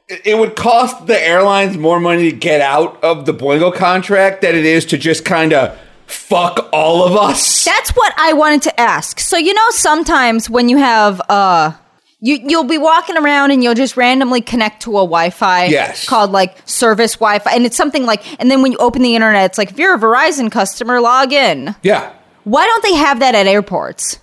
[0.09, 4.55] It would cost the airlines more money to get out of the Boingo contract than
[4.55, 7.63] it is to just kind of fuck all of us.
[7.63, 9.19] That's what I wanted to ask.
[9.19, 11.73] So you know, sometimes when you have uh,
[12.21, 15.65] you you'll be walking around and you'll just randomly connect to a Wi-Fi.
[15.65, 16.07] Yes.
[16.07, 19.45] Called like service Wi-Fi, and it's something like, and then when you open the internet,
[19.51, 21.75] it's like if you're a Verizon customer, log in.
[21.83, 22.13] yeah.
[22.45, 24.17] Why don't they have that at airports?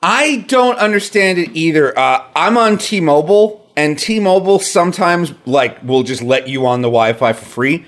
[0.00, 1.98] I don't understand it either.
[1.98, 7.32] Uh, I'm on T-Mobile, and T-Mobile sometimes like will just let you on the Wi-Fi
[7.34, 7.86] for free.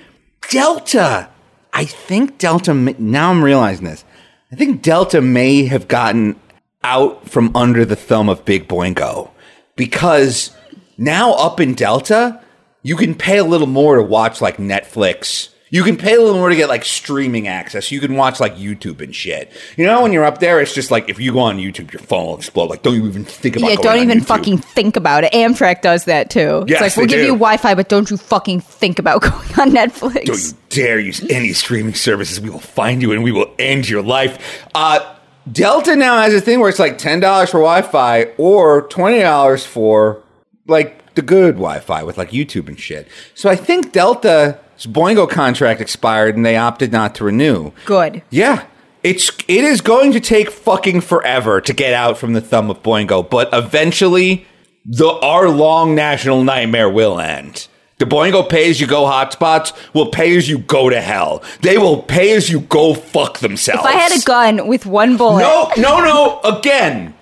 [0.49, 1.29] Delta,
[1.73, 2.73] I think Delta.
[2.73, 4.05] Now I'm realizing this.
[4.51, 6.39] I think Delta may have gotten
[6.83, 9.29] out from under the thumb of Big Boingo
[9.75, 10.51] because
[10.97, 12.41] now up in Delta,
[12.81, 15.49] you can pay a little more to watch like Netflix.
[15.71, 17.91] You can pay a little more to get like streaming access.
[17.91, 19.51] You can watch like YouTube and shit.
[19.77, 22.01] You know, when you're up there, it's just like if you go on YouTube, your
[22.01, 22.69] phone will explode.
[22.69, 25.31] Like, don't you even think about Yeah, don't on even fucking think about it.
[25.33, 26.65] Amtrak does that too.
[26.67, 29.71] Yes, it's like we'll give you Wi-Fi, but don't you fucking think about going on
[29.71, 30.25] Netflix.
[30.25, 32.41] Don't you dare use any streaming services.
[32.41, 34.67] We will find you and we will end your life.
[34.73, 35.15] Uh,
[35.51, 39.65] Delta now has a thing where it's like ten dollars for Wi-Fi or twenty dollars
[39.65, 40.23] for
[40.67, 43.07] like the good Wi-Fi with like YouTube and shit.
[43.35, 43.91] So I think
[44.79, 47.71] Delta's Boingo contract expired and they opted not to renew.
[47.85, 48.21] Good.
[48.29, 48.65] Yeah.
[49.03, 52.83] It's it is going to take fucking forever to get out from the thumb of
[52.83, 54.45] Boingo, but eventually
[54.85, 57.67] the our long national nightmare will end.
[57.99, 61.43] The Boingo pay as you go hotspots will pay as you go to hell.
[61.61, 63.81] They will pay as you go fuck themselves.
[63.81, 67.13] If I had a gun with one bullet, No, no, no, again.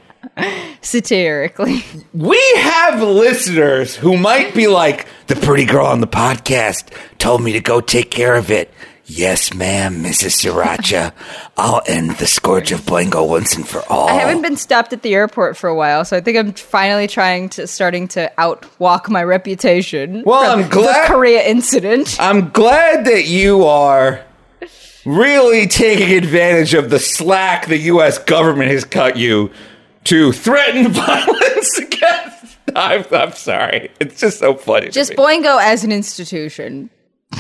[0.82, 1.84] Satirically.
[2.14, 7.54] We have listeners who might be like, the pretty girl on the podcast told me
[7.54, 8.72] to go take care of it.
[9.10, 10.44] Yes, ma'am, Mrs.
[10.52, 11.14] Sriracha.
[11.58, 14.10] I'll end the scourge of Boingo once and for all.
[14.10, 17.08] I haven't been stopped at the airport for a while, so I think I'm finally
[17.08, 20.24] trying to starting to outwalk my reputation.
[20.26, 22.18] Well, I'm glad- the Korea incident.
[22.20, 24.26] I'm glad that you are
[25.06, 28.18] really taking advantage of the slack the U.S.
[28.20, 29.52] government has cut you
[30.08, 32.58] to threaten violence against.
[32.76, 33.92] I'm, I'm sorry.
[34.00, 34.90] It's just so funny.
[34.90, 35.14] Just.
[35.14, 36.90] Boingo as an institution.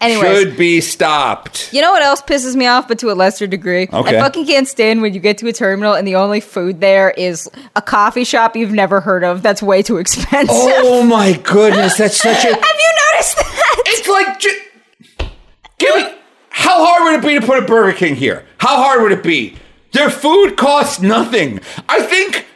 [0.00, 1.72] Anyways, should be stopped.
[1.72, 3.88] you know what else pisses me off, but to a lesser degree?
[3.90, 4.18] Okay.
[4.18, 7.10] I fucking can't stand when you get to a terminal and the only food there
[7.12, 10.54] is a coffee shop you've never heard of that's way too expensive.
[10.54, 12.48] Oh my goodness, that's such a.
[12.48, 13.82] Have you noticed that?
[13.86, 15.28] It's like, ju-
[15.78, 16.14] give me.
[16.50, 18.44] How hard would it be to put a Burger King here?
[18.58, 19.56] How hard would it be?
[19.94, 21.60] Their food costs nothing.
[21.88, 22.46] I think.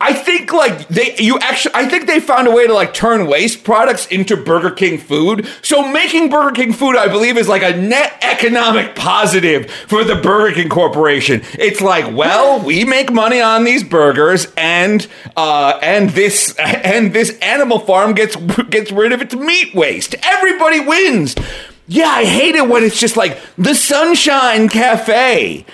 [0.00, 3.26] I think like they you actually I think they found a way to like turn
[3.26, 5.44] waste products into Burger King food.
[5.60, 10.14] So making Burger King food I believe is like a net economic positive for the
[10.14, 11.42] Burger King corporation.
[11.58, 15.04] It's like, well, we make money on these burgers and
[15.36, 18.36] uh and this and this animal farm gets
[18.70, 20.14] gets rid of its meat waste.
[20.22, 21.34] Everybody wins.
[21.88, 25.66] Yeah, I hate it when it's just like the Sunshine Cafe.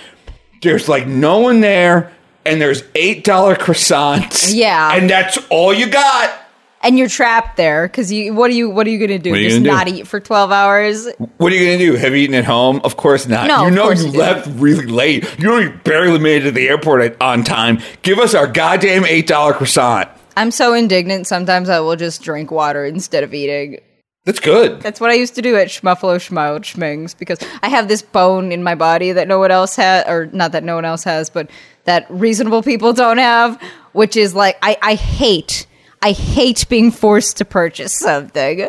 [0.65, 2.13] There's like no one there,
[2.45, 3.23] and there's $8
[3.59, 4.53] croissants.
[4.55, 4.95] Yeah.
[4.97, 6.41] And that's all you got.
[6.83, 8.35] And you're trapped there because you.
[8.35, 8.69] What are you?
[8.69, 9.31] What are you gonna do?
[9.31, 9.95] What are you Just gonna not do?
[9.95, 11.09] eat for twelve hours?
[11.39, 11.95] What are you gonna do?
[11.97, 12.83] Have you eaten at home?
[12.85, 13.47] Of course not.
[13.49, 14.19] No, you of know course you you do.
[14.19, 15.25] left really late.
[15.39, 17.79] You know you barely made it to the airport at, on time.
[18.03, 20.11] Give us our goddamn eight dollar croissant.
[20.37, 21.27] I'm so indignant.
[21.27, 23.81] Sometimes I will just drink water instead of eating.
[24.25, 24.81] That's good.
[24.81, 28.53] That's what I used to do at Schmuffalo Schmile Schmings because I have this bone
[28.53, 31.29] in my body that no one else has, or not that no one else has,
[31.29, 31.51] but
[31.85, 33.61] that reasonable people don't have,
[33.93, 35.67] which is like, I, I hate,
[36.01, 38.69] I hate being forced to purchase something.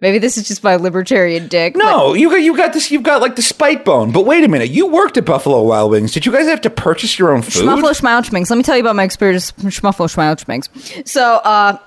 [0.00, 1.74] Maybe this is just my libertarian dick.
[1.74, 2.90] but- No, you got you got this.
[2.90, 4.10] You've got like the spite bone.
[4.12, 6.12] But wait a minute, you worked at Buffalo Wild Wings.
[6.12, 7.62] Did you guys have to purchase your own food?
[7.62, 8.50] Schmuffalo Schmauchmings.
[8.50, 11.08] Let me tell you about my experience Schmuffalo Schmauchmings.
[11.08, 11.78] So, uh,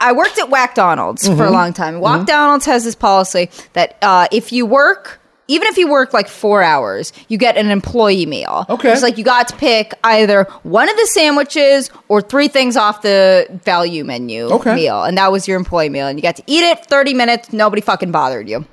[0.00, 1.42] I worked at Whack Donald's for Mm-hmm.
[1.42, 2.00] a long time.
[2.00, 6.28] Whack Donald's has this policy that uh, if you work, even if you work like
[6.28, 8.66] four hours, you get an employee meal.
[8.68, 8.92] Okay.
[8.92, 13.00] It's like you got to pick either one of the sandwiches or three things off
[13.02, 14.74] the value menu Okay.
[14.74, 15.02] meal.
[15.04, 16.06] And that was your employee meal.
[16.06, 17.52] And you got to eat it 30 minutes.
[17.52, 18.66] Nobody fucking bothered you.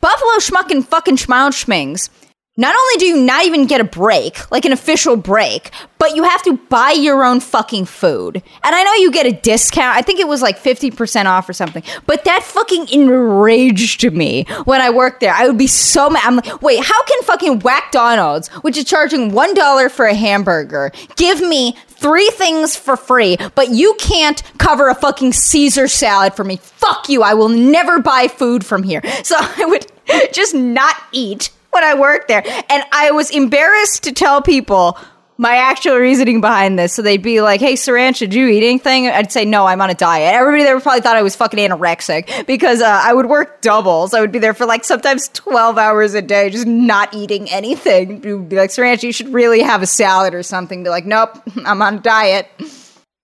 [0.00, 2.08] Buffalo Schmuckin' fucking Schmauchmings.
[2.58, 6.24] Not only do you not even get a break, like an official break, but you
[6.24, 8.36] have to buy your own fucking food.
[8.36, 9.96] And I know you get a discount.
[9.96, 11.82] I think it was like 50% off or something.
[12.04, 15.32] But that fucking enraged me when I worked there.
[15.32, 16.24] I would be so mad.
[16.26, 20.92] I'm like, wait, how can fucking Whack Donald's, which is charging $1 for a hamburger,
[21.16, 26.44] give me three things for free, but you can't cover a fucking Caesar salad for
[26.44, 26.58] me?
[26.58, 27.22] Fuck you.
[27.22, 29.00] I will never buy food from here.
[29.22, 29.86] So I would
[30.34, 32.42] just not eat when I worked there.
[32.70, 34.96] And I was embarrassed to tell people
[35.38, 36.94] my actual reasoning behind this.
[36.94, 39.08] So they'd be like, hey, Saranch, did you eat anything?
[39.08, 40.34] I'd say, no, I'm on a diet.
[40.34, 44.14] Everybody there probably thought I was fucking anorexic because uh, I would work doubles.
[44.14, 48.20] I would be there for like sometimes 12 hours a day, just not eating anything.
[48.20, 50.84] People would be like, Saranch, you should really have a salad or something.
[50.84, 52.48] Be like, nope, I'm on a diet.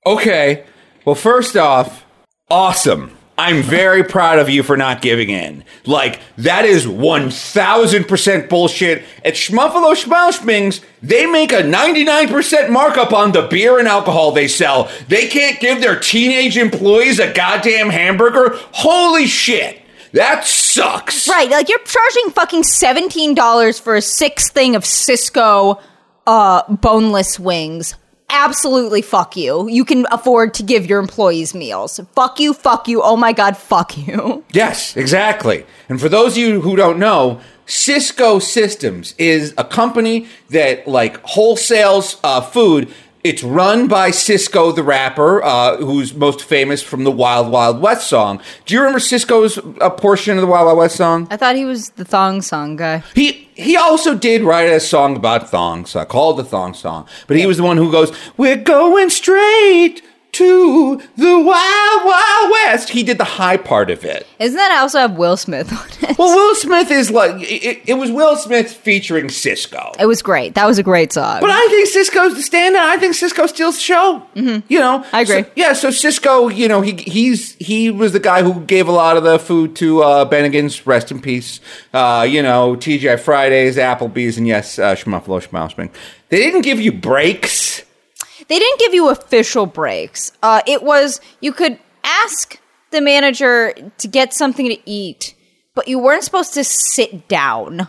[0.06, 0.64] Okay.
[1.04, 2.04] Well, first off,
[2.50, 3.17] awesome.
[3.38, 5.62] I'm very proud of you for not giving in.
[5.86, 9.04] Like, that is 1000% bullshit.
[9.24, 14.90] At Schmuffalo Schmauschmings, they make a 99% markup on the beer and alcohol they sell.
[15.06, 18.58] They can't give their teenage employees a goddamn hamburger?
[18.72, 19.82] Holy shit.
[20.12, 21.28] That sucks.
[21.28, 25.80] Right, like you're charging fucking seventeen dollars for a six thing of Cisco
[26.26, 27.94] uh boneless wings.
[28.30, 29.68] Absolutely fuck you.
[29.68, 31.98] You can afford to give your employees meals.
[32.14, 34.44] Fuck you, fuck you, oh my god, fuck you.
[34.52, 35.64] Yes, exactly.
[35.88, 41.22] And for those of you who don't know, Cisco Systems is a company that like
[41.22, 42.92] wholesales uh, food.
[43.22, 48.08] It's run by Cisco the rapper, uh, who's most famous from the Wild Wild West
[48.08, 48.40] song.
[48.64, 51.28] Do you remember Cisco's uh, portion of the Wild Wild West song?
[51.30, 53.02] I thought he was the thong song guy.
[53.14, 57.36] He he also did write a song about thongs uh, called the Thong Song, but
[57.36, 60.02] he was the one who goes, "We're going straight
[60.38, 64.26] to the Wild Wild West." He did the high part of it.
[64.38, 66.18] Isn't that also have Will Smith on it?
[66.18, 69.92] Well, Will Smith is like it, it was Will Smith featuring Cisco.
[69.98, 70.54] It was great.
[70.54, 71.40] That was a great song.
[71.40, 72.76] But I think Cisco's the standout.
[72.76, 74.22] I think Cisco steals the show.
[74.34, 74.66] Mm-hmm.
[74.68, 75.42] You know, I agree.
[75.42, 78.92] So- yeah, so Cisco, you know, he he's he was the guy who gave a
[78.92, 80.78] lot of the food to uh, Bennigan's.
[80.86, 81.60] Rest in peace.
[81.92, 85.90] Uh, you know, TGI Fridays, Applebee's, and yes, uh, Schmuffalo Schmausming.
[86.28, 87.82] They didn't give you breaks.
[88.48, 90.32] They didn't give you official breaks.
[90.42, 92.58] Uh, it was you could ask
[92.90, 95.34] the manager to get something to eat,
[95.74, 97.80] but you weren't supposed to sit down.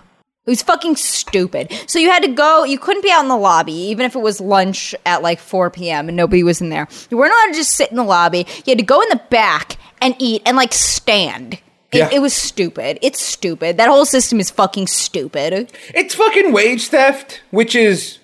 [0.46, 1.72] It was fucking stupid.
[1.88, 2.64] So you had to go.
[2.64, 5.70] You couldn't be out in the lobby, even if it was lunch at like 4
[5.70, 6.08] p.m.
[6.08, 6.88] and nobody was in there.
[7.12, 8.48] You weren't allowed to just sit in the lobby.
[8.66, 11.56] You had to go in the back and eat and like stand.
[11.92, 12.10] It, Yeah.
[12.12, 13.00] it was stupid.
[13.02, 13.78] It's stupid.
[13.78, 15.72] That whole system is fucking stupid.
[15.94, 18.19] It's fucking wage theft, which is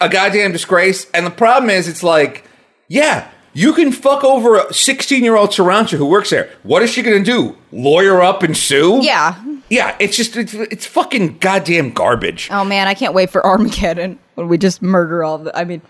[0.00, 1.10] a goddamn disgrace.
[1.12, 2.44] And the problem is, it's like,
[2.88, 6.50] yeah, you can fuck over a 16 year old Sarancha who works there.
[6.62, 7.56] What is she going to do?
[7.72, 9.00] Lawyer up and sue?
[9.02, 9.42] Yeah.
[9.68, 12.48] Yeah, it's just, it's, it's fucking goddamn garbage.
[12.50, 15.56] Oh man, I can't wait for Armageddon when we just murder all the.
[15.56, 15.80] I mean,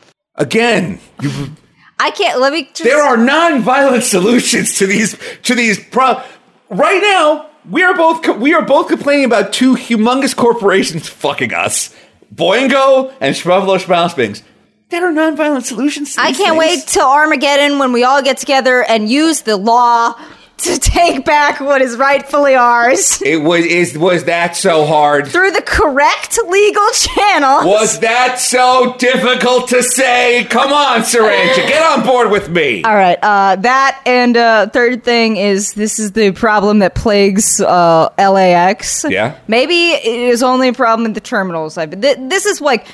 [0.41, 1.51] Again, you,
[1.99, 2.41] I can't.
[2.41, 2.65] Let me.
[2.65, 6.23] Just, there are non-violent solutions to these to these pro.
[6.71, 11.95] Right now, we are both we are both complaining about two humongous corporations fucking us,
[12.35, 14.43] Boingo and Schmuffalo Schmausbings.
[14.91, 16.15] There are non-violent solutions.
[16.15, 16.59] To I can't things.
[16.59, 20.15] wait till Armageddon when we all get together and use the law
[20.63, 25.29] to take back what is rightfully ours It was is was that so hard?
[25.29, 27.69] through the correct legal channel.
[27.69, 30.45] Was that so difficult to say?
[30.51, 32.83] Come on, Sarancha, get on board with me.
[32.85, 33.19] All right.
[33.23, 39.05] Uh, that and uh, third thing is this is the problem that plagues uh, LAX.
[39.09, 39.39] Yeah.
[39.49, 41.77] Maybe it is only a problem at the terminals.
[41.79, 42.87] I- Th- this is like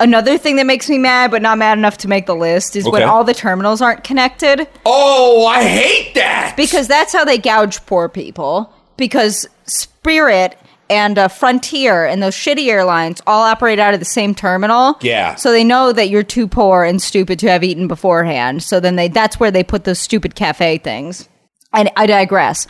[0.00, 2.76] another thing that makes me mad, but not mad enough to make the list.
[2.76, 3.04] Is when Okay.
[3.04, 6.54] all the terminals aren't connected Oh, I hate that.
[6.56, 8.72] because that's how they gouge poor people.
[8.96, 10.56] Because Spirit
[10.90, 14.96] and uh, Frontier and those shitty airlines all operate out of the same terminal.
[15.00, 15.34] Yeah.
[15.36, 18.62] So they know that you're too poor and stupid to have eaten beforehand.
[18.62, 21.28] So then they that's where they put those stupid cafe things.
[21.72, 22.66] And I digress.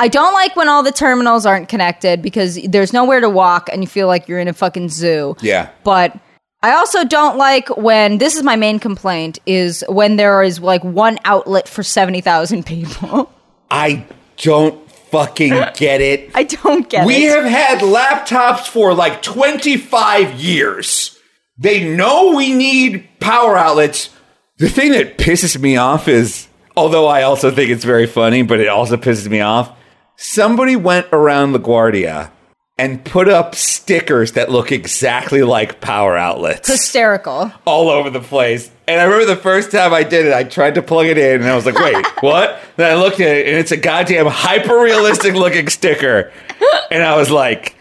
[0.00, 3.82] I don't like when all the terminals aren't connected because there's nowhere to walk and
[3.82, 5.36] you feel like you're in a fucking zoo.
[5.42, 5.68] Yeah.
[5.84, 6.16] But
[6.60, 10.82] I also don't like when this is my main complaint is when there is like
[10.82, 13.32] one outlet for 70,000 people.
[13.70, 14.04] I
[14.38, 16.30] don't fucking get it.
[16.34, 17.18] I don't get We it.
[17.18, 21.16] We have had laptops for like 25 years.
[21.58, 24.10] They know we need power outlets.
[24.56, 28.58] The thing that pisses me off is, although I also think it's very funny, but
[28.58, 29.76] it also pisses me off,
[30.16, 32.32] somebody went around LaGuardia
[32.78, 37.52] and put up stickers that look exactly like power outlets hysterical.
[37.64, 38.70] all over the place.
[38.86, 41.40] And I remember the first time I did it, I tried to plug it in
[41.42, 42.60] and I was like, wait, what?
[42.76, 46.32] Then I looked at it and it's a goddamn hyper realistic looking sticker.
[46.90, 47.74] And I was like,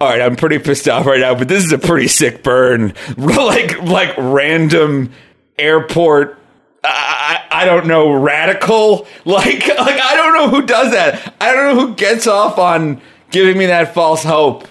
[0.00, 2.94] all right, I'm pretty pissed off right now, but this is a pretty sick burn.
[3.16, 5.12] like, like random
[5.58, 6.38] airport.
[6.84, 9.06] I, I I don't know, radical.
[9.24, 11.34] Like, like I don't know who does that.
[11.40, 13.00] I don't know who gets off on
[13.36, 14.66] giving me that false hope.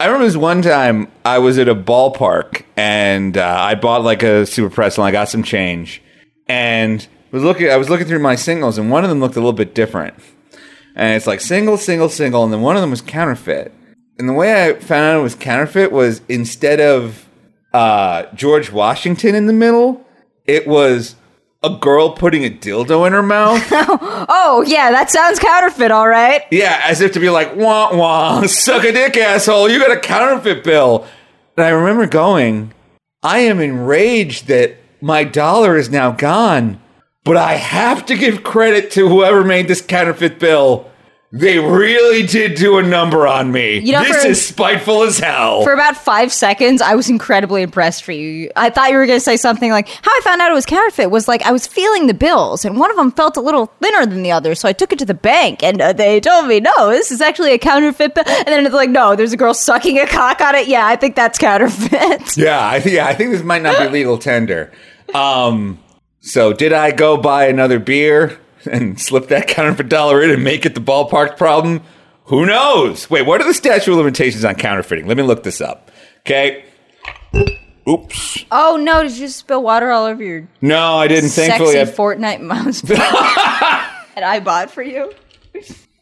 [0.00, 4.24] I remember this one time I was at a ballpark and uh, I bought like
[4.24, 5.04] a super pretzel.
[5.04, 6.02] and I got some change
[6.48, 7.70] and was looking.
[7.70, 10.14] I was looking through my singles and one of them looked a little bit different.
[10.96, 13.72] And it's like single, single, single, and then one of them was counterfeit.
[14.18, 17.24] And the way I found out it was counterfeit was instead of
[17.72, 20.04] uh, George Washington in the middle,
[20.44, 21.14] it was
[21.62, 23.64] a girl putting a dildo in her mouth.
[24.30, 26.42] Oh, yeah, that sounds counterfeit, all right.
[26.50, 29.70] Yeah, as if to be like, wah wah, suck a dick, asshole.
[29.70, 31.06] You got a counterfeit bill.
[31.56, 32.72] And I remember going,
[33.22, 36.80] I am enraged that my dollar is now gone,
[37.24, 40.90] but I have to give credit to whoever made this counterfeit bill.
[41.30, 43.80] They really did do a number on me.
[43.80, 45.62] You know, this for- is spiteful as hell.
[45.62, 48.50] For about five seconds, I was incredibly impressed for you.
[48.56, 50.64] I thought you were going to say something like, How I found out it was
[50.64, 53.66] counterfeit was like, I was feeling the bills, and one of them felt a little
[53.82, 56.46] thinner than the other, so I took it to the bank, and uh, they told
[56.46, 58.24] me, No, this is actually a counterfeit bill.
[58.26, 60.66] And then it's like, No, there's a girl sucking a cock on it.
[60.66, 62.36] Yeah, I think that's counterfeit.
[62.38, 64.72] yeah, I think yeah, I think this might not be legal tender.
[65.14, 65.78] Um,
[66.20, 68.38] so did I go buy another beer
[68.70, 71.82] and slip that counterfeit dollar in and make it the ballpark problem?
[72.24, 73.08] Who knows?
[73.08, 75.06] Wait, what are the statute of limitations on counterfeiting?
[75.06, 75.90] Let me look this up.
[76.20, 76.64] Okay.
[77.88, 78.44] Oops.
[78.52, 81.30] oh, no, did you just spill water all over your No, I didn't.
[81.30, 85.10] Thankfully, sexy I, Fortnite mouse that I bought for you?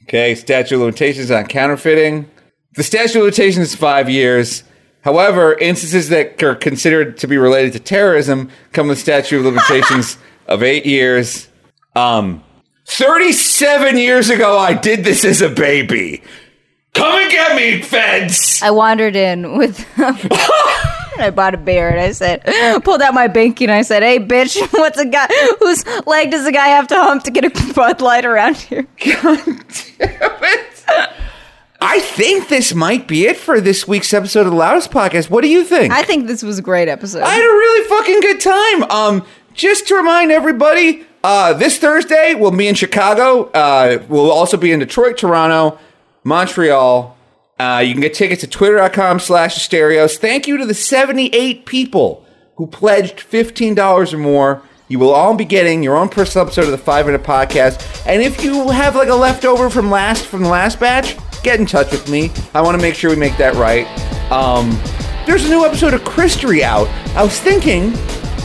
[0.02, 2.28] Okay, statute of limitations on counterfeiting.
[2.74, 4.64] The statute of limitations is five years.
[5.02, 10.18] However, instances that are considered to be related to terrorism come with statute of limitations
[10.48, 11.48] of eight years.
[11.94, 12.42] Um,
[12.87, 16.22] 37 years ago, I did this as a baby.
[16.95, 18.62] Come and get me, feds!
[18.62, 19.84] I wandered in with.
[21.18, 22.43] I bought a beer and I said,
[22.84, 25.26] pulled out my binky and I said, "Hey, bitch, what's a guy
[25.59, 28.82] whose leg does a guy have to hump to get a Bud Light around here?"
[29.05, 30.84] God damn it.
[31.80, 35.28] I think this might be it for this week's episode of the Loudest Podcast.
[35.28, 35.93] What do you think?
[35.93, 37.22] I think this was a great episode.
[37.22, 38.82] I had a really fucking good time.
[38.91, 43.51] Um, just to remind everybody, uh, this Thursday we'll be in Chicago.
[43.51, 45.77] Uh, we'll also be in Detroit, Toronto,
[46.22, 47.16] Montreal.
[47.59, 50.18] Uh, you can get tickets at twitter.com slash asterios.
[50.18, 52.24] Thank you to the 78 people
[52.55, 54.62] who pledged $15 or more.
[54.87, 58.07] You will all be getting your own personal episode of the Five Minute Podcast.
[58.07, 61.66] And if you have like a leftover from last from the last batch, get in
[61.66, 62.31] touch with me.
[62.55, 63.85] I want to make sure we make that right.
[64.31, 64.70] Um,
[65.27, 66.87] there's a new episode of Christery out.
[67.16, 67.95] I was thinking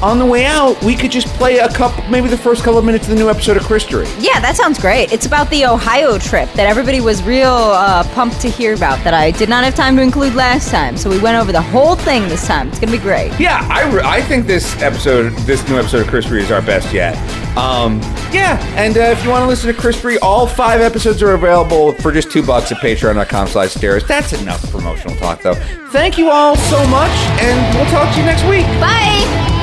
[0.02, 2.86] on the way out we could just play a couple, maybe the first couple of
[2.86, 4.08] minutes of the new episode of Christery.
[4.20, 5.12] yeah, that sounds great.
[5.14, 9.14] It's about the Ohio trip that everybody was real uh, pumped to hear about that
[9.14, 10.98] I did not have time to include last time.
[10.98, 12.70] So we went over the whole thing this time.
[12.70, 13.32] It's going to be great.
[13.40, 16.92] Yeah, I, re- I think this episode, this new episode of Christery is our best
[16.94, 17.16] yet.
[17.58, 18.00] Um,
[18.32, 21.94] yeah, and uh, if you want to listen to Christery, all five episodes are available
[21.96, 24.08] for just two bucks at patreon.com slash asterios.
[24.08, 25.56] That's enough promotional talk, though.
[25.92, 28.66] Thank you all so much, and we'll talk to you next week.
[28.80, 29.61] Bye.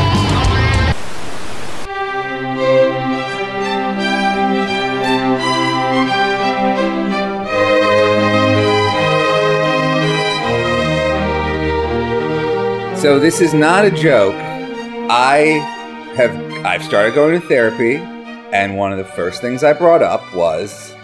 [12.99, 14.35] So this is not a joke.
[14.35, 15.61] I
[16.17, 16.35] have
[16.67, 17.95] I've started going to therapy,
[18.53, 20.97] and one of the first things I brought up was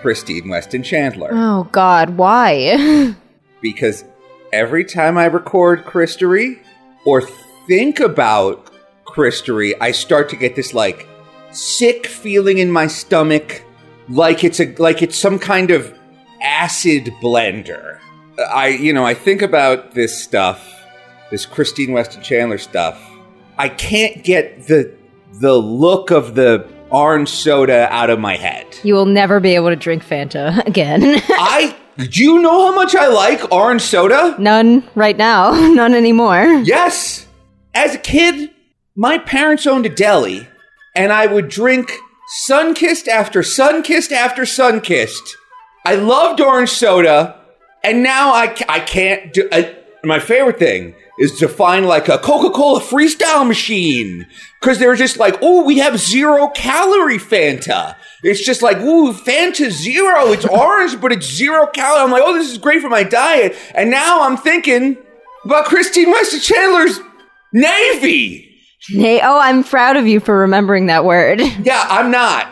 [0.00, 3.14] Christine Weston Chandler Oh God, why?
[3.60, 4.02] because
[4.50, 6.58] every time I record Christery
[7.04, 7.20] or
[7.66, 8.70] think about
[9.04, 11.06] Christery, I start to get this like
[11.50, 13.62] sick feeling in my stomach,
[14.08, 15.96] like it's a like it's some kind of
[16.42, 17.98] acid blender.
[18.38, 20.81] I you know I think about this stuff,
[21.32, 23.02] this Christine Weston Chandler stuff.
[23.58, 24.94] I can't get the
[25.40, 28.66] the look of the orange soda out of my head.
[28.84, 31.02] you will never be able to drink Fanta again.
[31.30, 34.36] I do you know how much I like orange soda?
[34.38, 35.52] None right now.
[35.72, 36.44] None anymore.
[36.64, 37.26] Yes.
[37.74, 38.50] As a kid,
[38.94, 40.46] my parents owned a deli,
[40.94, 41.92] and I would drink
[42.46, 45.36] Sunkist after Sunkist after Sunkist.
[45.86, 47.40] I loved orange soda,
[47.82, 49.48] and now I, I can't do.
[49.50, 49.74] I,
[50.04, 54.26] my favorite thing is to find like a Coca Cola freestyle machine
[54.60, 57.96] because they're just like, oh, we have zero calorie Fanta.
[58.22, 60.28] It's just like, ooh, Fanta zero.
[60.28, 62.04] It's orange, but it's zero calorie.
[62.04, 63.56] I'm like, oh, this is great for my diet.
[63.74, 64.96] And now I'm thinking
[65.44, 67.00] about Christine Weston Chandler's
[67.52, 68.48] Navy.
[68.88, 71.40] Hey, oh, I'm proud of you for remembering that word.
[71.62, 72.48] Yeah, I'm not.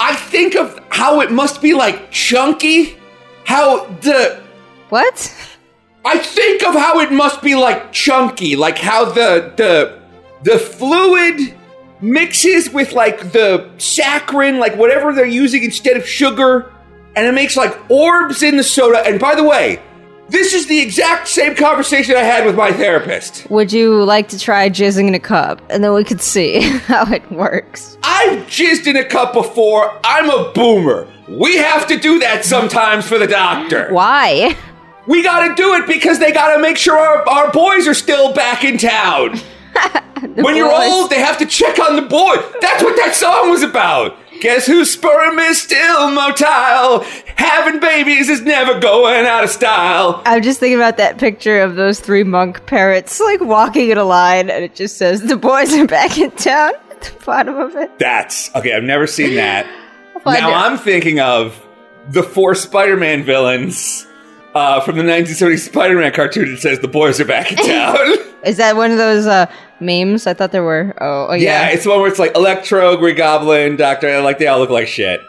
[0.00, 2.96] I think of how it must be like chunky.
[3.44, 4.42] How the.
[4.88, 5.34] What?
[6.04, 9.98] I think of how it must be like chunky, like how the the
[10.42, 11.54] the fluid
[12.00, 16.72] mixes with like the saccharin, like whatever they're using instead of sugar,
[17.16, 18.98] and it makes like orbs in the soda.
[19.04, 19.80] And by the way,
[20.28, 23.48] this is the exact same conversation I had with my therapist.
[23.50, 27.10] Would you like to try jizzing in a cup, and then we could see how
[27.12, 27.98] it works?
[28.02, 29.98] I've jizzed in a cup before.
[30.04, 31.08] I'm a boomer.
[31.28, 33.92] We have to do that sometimes for the doctor.
[33.92, 34.56] Why?
[35.08, 38.62] We gotta do it because they gotta make sure our, our boys are still back
[38.62, 39.38] in town.
[40.34, 42.36] when you're old, they have to check on the boy.
[42.60, 44.18] That's what that song was about.
[44.42, 47.04] Guess whose sperm is still motile?
[47.36, 50.22] Having babies is never going out of style.
[50.26, 54.04] I'm just thinking about that picture of those three monk parrots like walking in a
[54.04, 57.74] line, and it just says the boys are back in town at the bottom of
[57.76, 57.98] it.
[57.98, 58.74] That's okay.
[58.74, 59.66] I've never seen that.
[60.26, 60.52] now.
[60.52, 61.66] I'm thinking of
[62.10, 64.06] the four Spider-Man villains
[64.54, 66.52] uh, from the 1970 Spider-Man cartoon.
[66.52, 67.96] It says the boys are back in town.
[68.44, 69.46] Is that one of those uh,
[69.80, 70.26] memes?
[70.26, 70.94] I thought there were.
[71.00, 71.74] Oh, oh yeah, yeah.
[71.74, 74.20] it's the one where it's like Electro, Green Goblin, Doctor.
[74.20, 75.20] Like they all look like shit.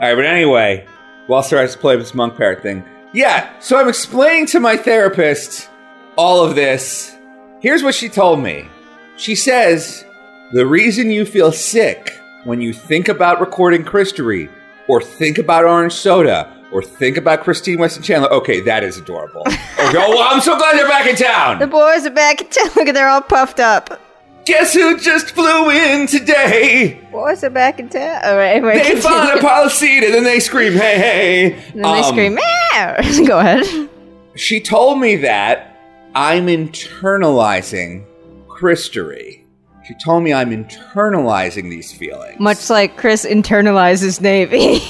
[0.00, 0.86] All right, but anyway,
[1.26, 2.84] while Sir has to play this monk parrot thing.
[3.12, 5.68] Yeah, so I'm explaining to my therapist
[6.16, 7.16] all of this.
[7.60, 8.68] Here's what she told me.
[9.16, 10.04] She says
[10.52, 14.48] the reason you feel sick when you think about recording Christery,
[14.88, 18.30] or think about orange soda, or think about Christine Weston Chandler.
[18.32, 19.42] Okay, that is adorable.
[19.46, 21.58] Okay, oh, well, I'm so glad they're back in town.
[21.58, 22.70] the boys are back in town.
[22.76, 24.00] Look at they're all puffed up.
[24.44, 26.98] Guess who just flew in today?
[27.12, 28.20] Boys are back in town.
[28.24, 29.42] All right, anyway, They find a continue.
[29.42, 31.52] pile of seed and then they scream, hey, hey.
[31.74, 32.96] And then they Um, scream, Meow!
[33.26, 33.88] Go ahead.
[34.36, 35.76] She told me that
[36.14, 38.04] I'm internalizing
[38.48, 39.44] Christery.
[39.86, 42.38] She told me I'm internalizing these feelings.
[42.40, 44.80] Much like Chris internalizes Navy.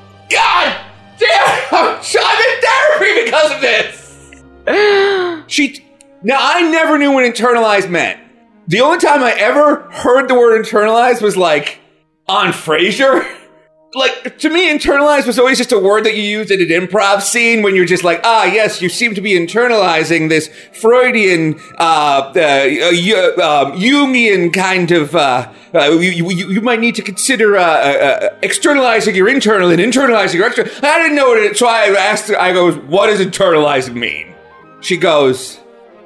[0.30, 0.76] God
[2.20, 5.44] I'm in therapy because of this!
[5.46, 5.84] she.
[6.22, 8.20] Now, I never knew what internalized meant.
[8.66, 11.80] The only time I ever heard the word internalized was like
[12.26, 13.34] on Frasier.
[13.94, 17.22] Like, to me, internalized was always just a word that you used in an improv
[17.22, 22.30] scene when you're just like, ah, yes, you seem to be internalizing this Freudian, uh,
[22.36, 27.56] uh, uh, um, Jungian kind of, uh, uh, you, you, you might need to consider
[27.56, 30.70] uh, uh, externalizing your internal and internalizing your external.
[30.82, 34.34] I didn't know what it, so I asked her, I goes, what does internalizing mean?
[34.80, 35.60] She goes,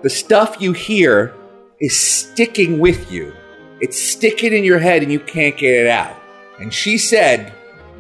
[0.04, 1.34] the stuff you hear
[1.80, 3.34] is sticking with you.
[3.80, 6.16] It's sticking in your head and you can't get it out.
[6.60, 7.52] And she said,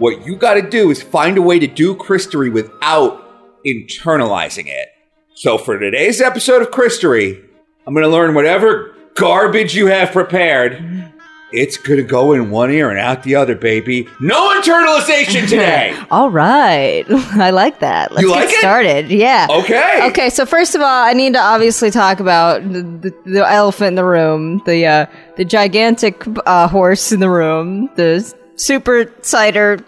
[0.02, 3.24] what you got to do is find a way to do Christery without
[3.64, 4.88] internalizing it.
[5.36, 7.40] So for today's episode of Christery,
[7.86, 11.12] I'm going to learn whatever garbage you have prepared.
[11.52, 14.08] It's going to go in one ear and out the other, baby.
[14.20, 15.96] No internalization today.
[16.10, 17.04] all right.
[17.10, 18.10] I like that.
[18.10, 18.58] Let's You like get it?
[18.58, 19.08] started.
[19.10, 19.46] Yeah.
[19.50, 20.08] Okay.
[20.08, 23.88] Okay, so first of all, I need to obviously talk about the, the, the elephant
[23.88, 25.06] in the room, the uh,
[25.36, 29.78] the gigantic uh, horse in the room, the super cider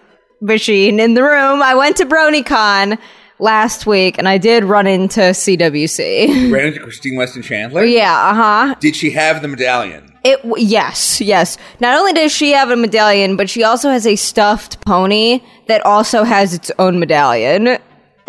[0.44, 1.62] machine in the room.
[1.62, 2.98] I went to BronyCon
[3.38, 6.52] last week, and I did run into CWC.
[6.52, 7.84] Ran into Christine Weston Chandler.
[7.84, 8.74] yeah, uh huh.
[8.80, 10.10] Did she have the medallion?
[10.24, 11.58] It yes, yes.
[11.80, 15.84] Not only does she have a medallion, but she also has a stuffed pony that
[15.84, 17.76] also has its own medallion.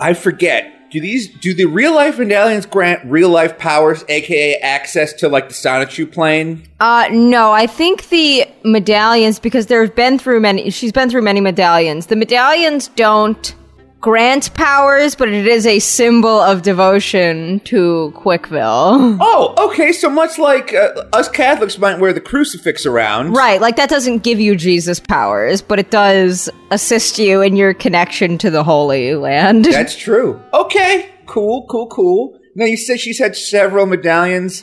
[0.00, 0.73] I forget.
[0.94, 5.48] Do these do the real life medallions grant real life powers, aka access to like
[5.48, 6.62] the Sonichu plane?
[6.78, 10.70] Uh, no, I think the medallions because there's been through many.
[10.70, 12.06] She's been through many medallions.
[12.06, 13.56] The medallions don't
[14.04, 19.16] grant powers, but it is a symbol of devotion to Quickville.
[19.26, 19.92] Oh, okay.
[19.92, 23.32] So much like uh, us Catholics might wear the crucifix around.
[23.32, 27.72] Right, like that doesn't give you Jesus powers, but it does assist you in your
[27.72, 29.64] connection to the Holy Land.
[29.72, 30.38] That's true.
[30.52, 31.10] Okay.
[31.24, 32.38] Cool, cool, cool.
[32.54, 34.62] Now you said she's had several medallions.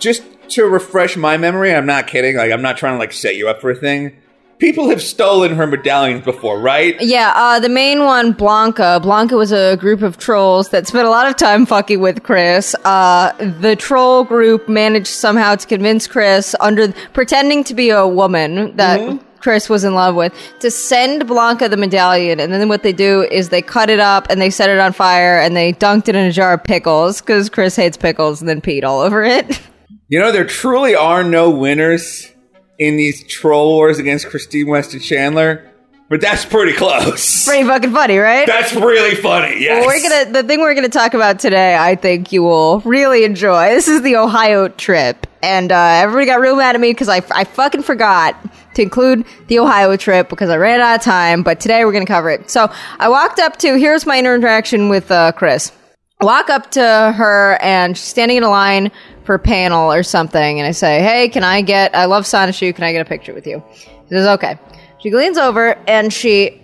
[0.00, 2.36] Just to refresh my memory, I'm not kidding.
[2.36, 4.16] Like I'm not trying to like set you up for a thing.
[4.60, 6.94] People have stolen her medallions before, right?
[7.00, 9.00] Yeah, uh, the main one, Blanca.
[9.02, 12.74] Blanca was a group of trolls that spent a lot of time fucking with Chris.
[12.84, 18.76] Uh, the troll group managed somehow to convince Chris, under pretending to be a woman
[18.76, 22.38] that Chris was in love with, to send Blanca the medallion.
[22.38, 24.92] And then what they do is they cut it up and they set it on
[24.92, 28.48] fire and they dunked it in a jar of pickles because Chris hates pickles and
[28.48, 29.60] then peed all over it.
[30.12, 32.32] You know, there truly are no winners
[32.80, 35.70] in these troll wars against Christine Weston Chandler,
[36.08, 37.44] but that's pretty close.
[37.46, 38.46] Pretty fucking funny, right?
[38.46, 39.60] That's really funny.
[39.60, 39.86] Yes.
[39.86, 41.76] Well, we're gonna the thing we're gonna talk about today.
[41.76, 43.68] I think you will really enjoy.
[43.68, 47.22] This is the Ohio trip, and uh, everybody got real mad at me because I,
[47.30, 48.34] I fucking forgot
[48.74, 51.42] to include the Ohio trip because I ran out of time.
[51.42, 52.50] But today we're gonna cover it.
[52.50, 55.70] So I walked up to here's my interaction with uh, Chris.
[56.20, 58.90] I walk up to her and she's standing in a line
[59.24, 61.94] for panel or something, and I say, "Hey, can I get?
[61.94, 62.74] I love Sonichu.
[62.74, 64.58] Can I get a picture with you?" She says, "Okay."
[64.98, 66.60] She leans over and she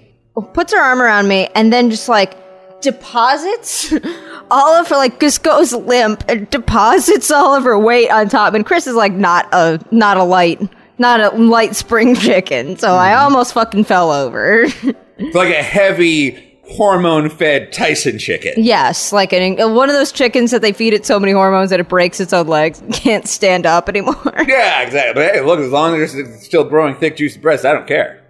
[0.53, 2.35] puts her arm around me, and then just like
[2.83, 3.93] deposits
[4.51, 8.55] all of her like just goes limp and deposits all of her weight on top.
[8.55, 10.61] And Chris is like not a not a light
[10.99, 13.25] not a light spring chicken, so I mm-hmm.
[13.25, 14.65] almost fucking fell over.
[14.65, 18.53] It's like a heavy hormone fed Tyson chicken.
[18.57, 21.71] yes, like an, uh, one of those chickens that they feed it so many hormones
[21.71, 24.15] that it breaks its own legs, can't stand up anymore.
[24.47, 25.15] Yeah, exactly.
[25.15, 28.23] But hey, look, as long as it's still growing thick, juicy breasts, I don't care.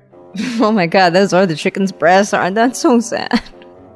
[0.60, 3.42] oh my god, those are the chicken's breasts, aren't that so sad?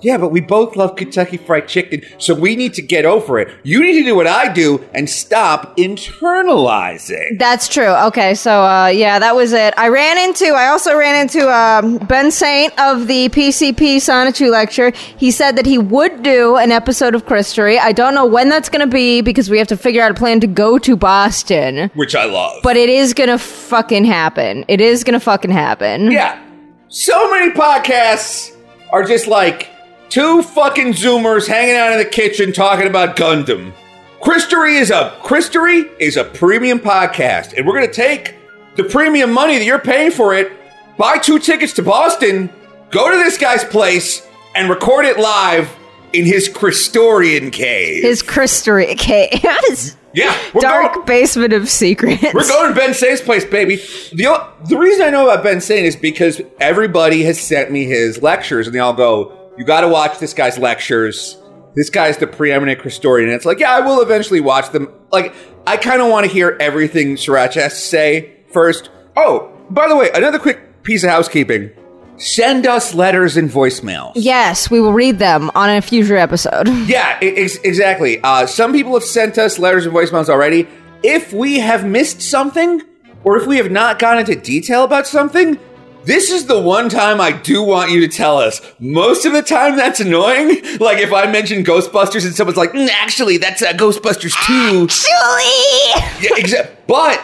[0.03, 3.49] Yeah, but we both love Kentucky Fried Chicken, so we need to get over it.
[3.63, 7.39] You need to do what I do and stop internalizing.
[7.39, 7.95] That's true.
[8.07, 9.75] Okay, so uh, yeah, that was it.
[9.77, 14.91] I ran into, I also ran into um, Ben Saint of the PCP Sonichu lecture.
[15.17, 17.79] He said that he would do an episode of Christery.
[17.79, 20.15] I don't know when that's going to be because we have to figure out a
[20.15, 21.91] plan to go to Boston.
[21.95, 22.63] Which I love.
[22.63, 24.65] But it is going to fucking happen.
[24.69, 26.11] It is going to fucking happen.
[26.11, 26.43] yeah,
[26.89, 28.57] so many podcasts
[28.93, 29.70] are just like
[30.11, 33.73] two fucking Zoomers hanging out in the kitchen talking about Gundam.
[34.21, 38.35] Christery is a Christery is a premium podcast, and we're gonna take
[38.77, 40.53] the premium money that you're paying for it,
[40.99, 42.51] buy two tickets to Boston,
[42.91, 45.71] go to this guy's place, and record it live
[46.13, 48.03] in his Christorian cave.
[48.03, 49.31] His Christery cave.
[49.69, 52.21] His yeah, we're dark going- basement of secrets.
[52.35, 53.77] We're going to Ben Saint's place, baby.
[53.77, 58.21] The, the reason I know about Ben Saint is because everybody has sent me his
[58.21, 61.37] lectures, and they all go, You got to watch this guy's lectures.
[61.75, 63.29] This guy's the preeminent historian.
[63.29, 64.89] And it's like, Yeah, I will eventually watch them.
[65.13, 65.35] Like,
[65.67, 68.91] I kind of want to hear everything Sarancha has to say first.
[69.17, 71.71] Oh, by the way, another quick piece of housekeeping
[72.17, 74.13] send us letters and voicemails.
[74.15, 76.69] Yes, we will read them on a future episode.
[76.87, 78.21] Yeah, ex- exactly.
[78.23, 80.69] Uh, some people have sent us letters and voicemails already.
[81.03, 82.83] If we have missed something,
[83.25, 85.59] or if we have not gone into detail about something,
[86.05, 88.61] this is the one time I do want you to tell us.
[88.79, 90.61] Most of the time, that's annoying.
[90.81, 94.87] Like if I mention Ghostbusters and someone's like, "Mm, "Actually, that's uh, Ghostbusters 2.
[94.87, 96.03] Julie!
[96.21, 96.77] Yeah, exactly.
[96.87, 97.23] But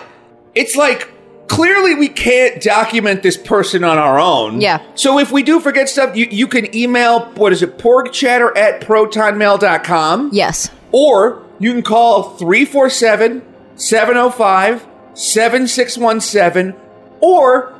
[0.55, 1.09] it's like
[1.48, 4.61] clearly we can't document this person on our own.
[4.61, 4.82] Yeah.
[4.94, 8.81] So if we do forget stuff, you, you can email what is it, porkchatter at
[8.82, 10.31] protonmail.com.
[10.32, 10.70] Yes.
[10.93, 13.43] Or you can call 347
[13.77, 16.74] 705 7617.
[17.20, 17.76] Or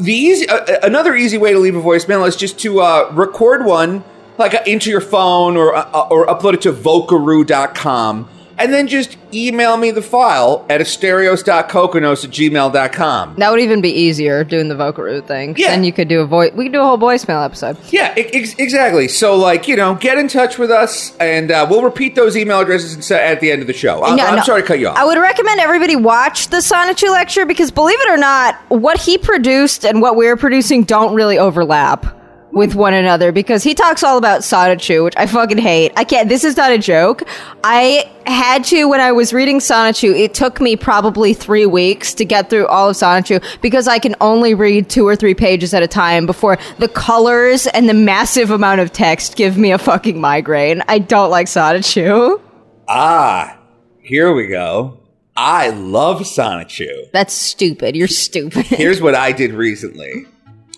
[0.00, 3.10] the easy, uh, uh, another easy way to leave a voicemail is just to uh,
[3.12, 4.04] record one
[4.38, 8.28] like uh, into your phone or uh, or upload it to vocaroo.com
[8.60, 13.34] and then just email me the file at asterios.kokkinos at gmail.com.
[13.36, 15.54] That would even be easier doing the Vocaroo thing.
[15.56, 15.68] Yeah.
[15.68, 16.52] Then you could do a voice.
[16.54, 17.76] We could do a whole voicemail episode.
[17.90, 19.08] Yeah, ex- exactly.
[19.08, 22.60] So, like, you know, get in touch with us, and uh, we'll repeat those email
[22.60, 24.02] addresses at the end of the show.
[24.02, 24.42] I- No, I'm no.
[24.42, 24.96] sorry to cut you off.
[24.96, 29.16] I would recommend everybody watch the Sonichu lecture because, believe it or not, what he
[29.18, 32.16] produced and what we're producing don't really overlap.
[32.52, 35.92] With one another because he talks all about Sonichu, which I fucking hate.
[35.96, 36.28] I can't.
[36.28, 37.22] This is not a joke.
[37.62, 40.18] I had to when I was reading Sonichu.
[40.18, 44.16] It took me probably three weeks to get through all of Sonichu because I can
[44.20, 48.50] only read two or three pages at a time before the colors and the massive
[48.50, 50.82] amount of text give me a fucking migraine.
[50.88, 52.40] I don't like Sonichu.
[52.88, 53.58] Ah,
[54.00, 54.98] here we go.
[55.36, 57.10] I love Sonichu.
[57.12, 57.96] That's stupid.
[57.96, 58.66] You're stupid.
[58.66, 60.26] Here's what I did recently.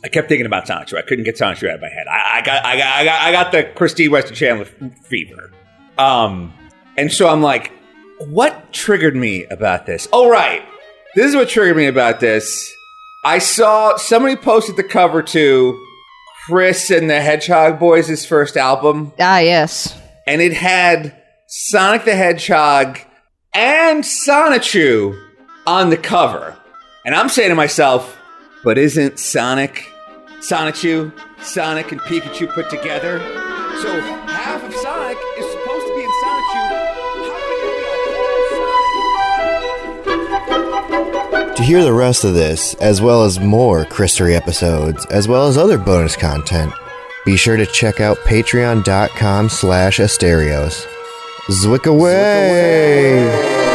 [0.05, 0.99] I kept thinking about Sonichu.
[0.99, 2.07] I couldn't get Sonichu out of my head.
[2.09, 5.53] I, I got, I got, I got, I got the Christine Weston Chandler f- fever.
[5.99, 6.53] Um,
[6.97, 7.73] and so I'm like,
[8.19, 10.09] what triggered me about this?
[10.13, 10.63] Oh, right.
[11.15, 12.73] This is what triggered me about this.
[13.25, 15.87] I saw somebody posted the cover to
[16.47, 19.97] Chris and the Hedgehog Boys' first album, ah, yes.
[20.27, 21.17] and it had
[21.47, 22.99] Sonic the Hedgehog
[23.55, 25.17] and Sonichu
[25.67, 26.57] on the cover.
[27.05, 28.19] And I'm saying to myself,
[28.65, 29.89] but isn't Sonic,
[30.43, 33.21] Sonichu, Sonic and Pikachu put together?
[33.81, 36.63] So half of Sonic is supposed to be in Sonichu.
[37.29, 37.85] How could it be
[40.27, 45.29] a whole To hear the rest of this, as well as more Christery episodes, as
[45.29, 46.73] well as other bonus content,
[47.25, 50.85] be sure to check out patreon.com slash asterios.
[51.51, 53.72] Zwick away!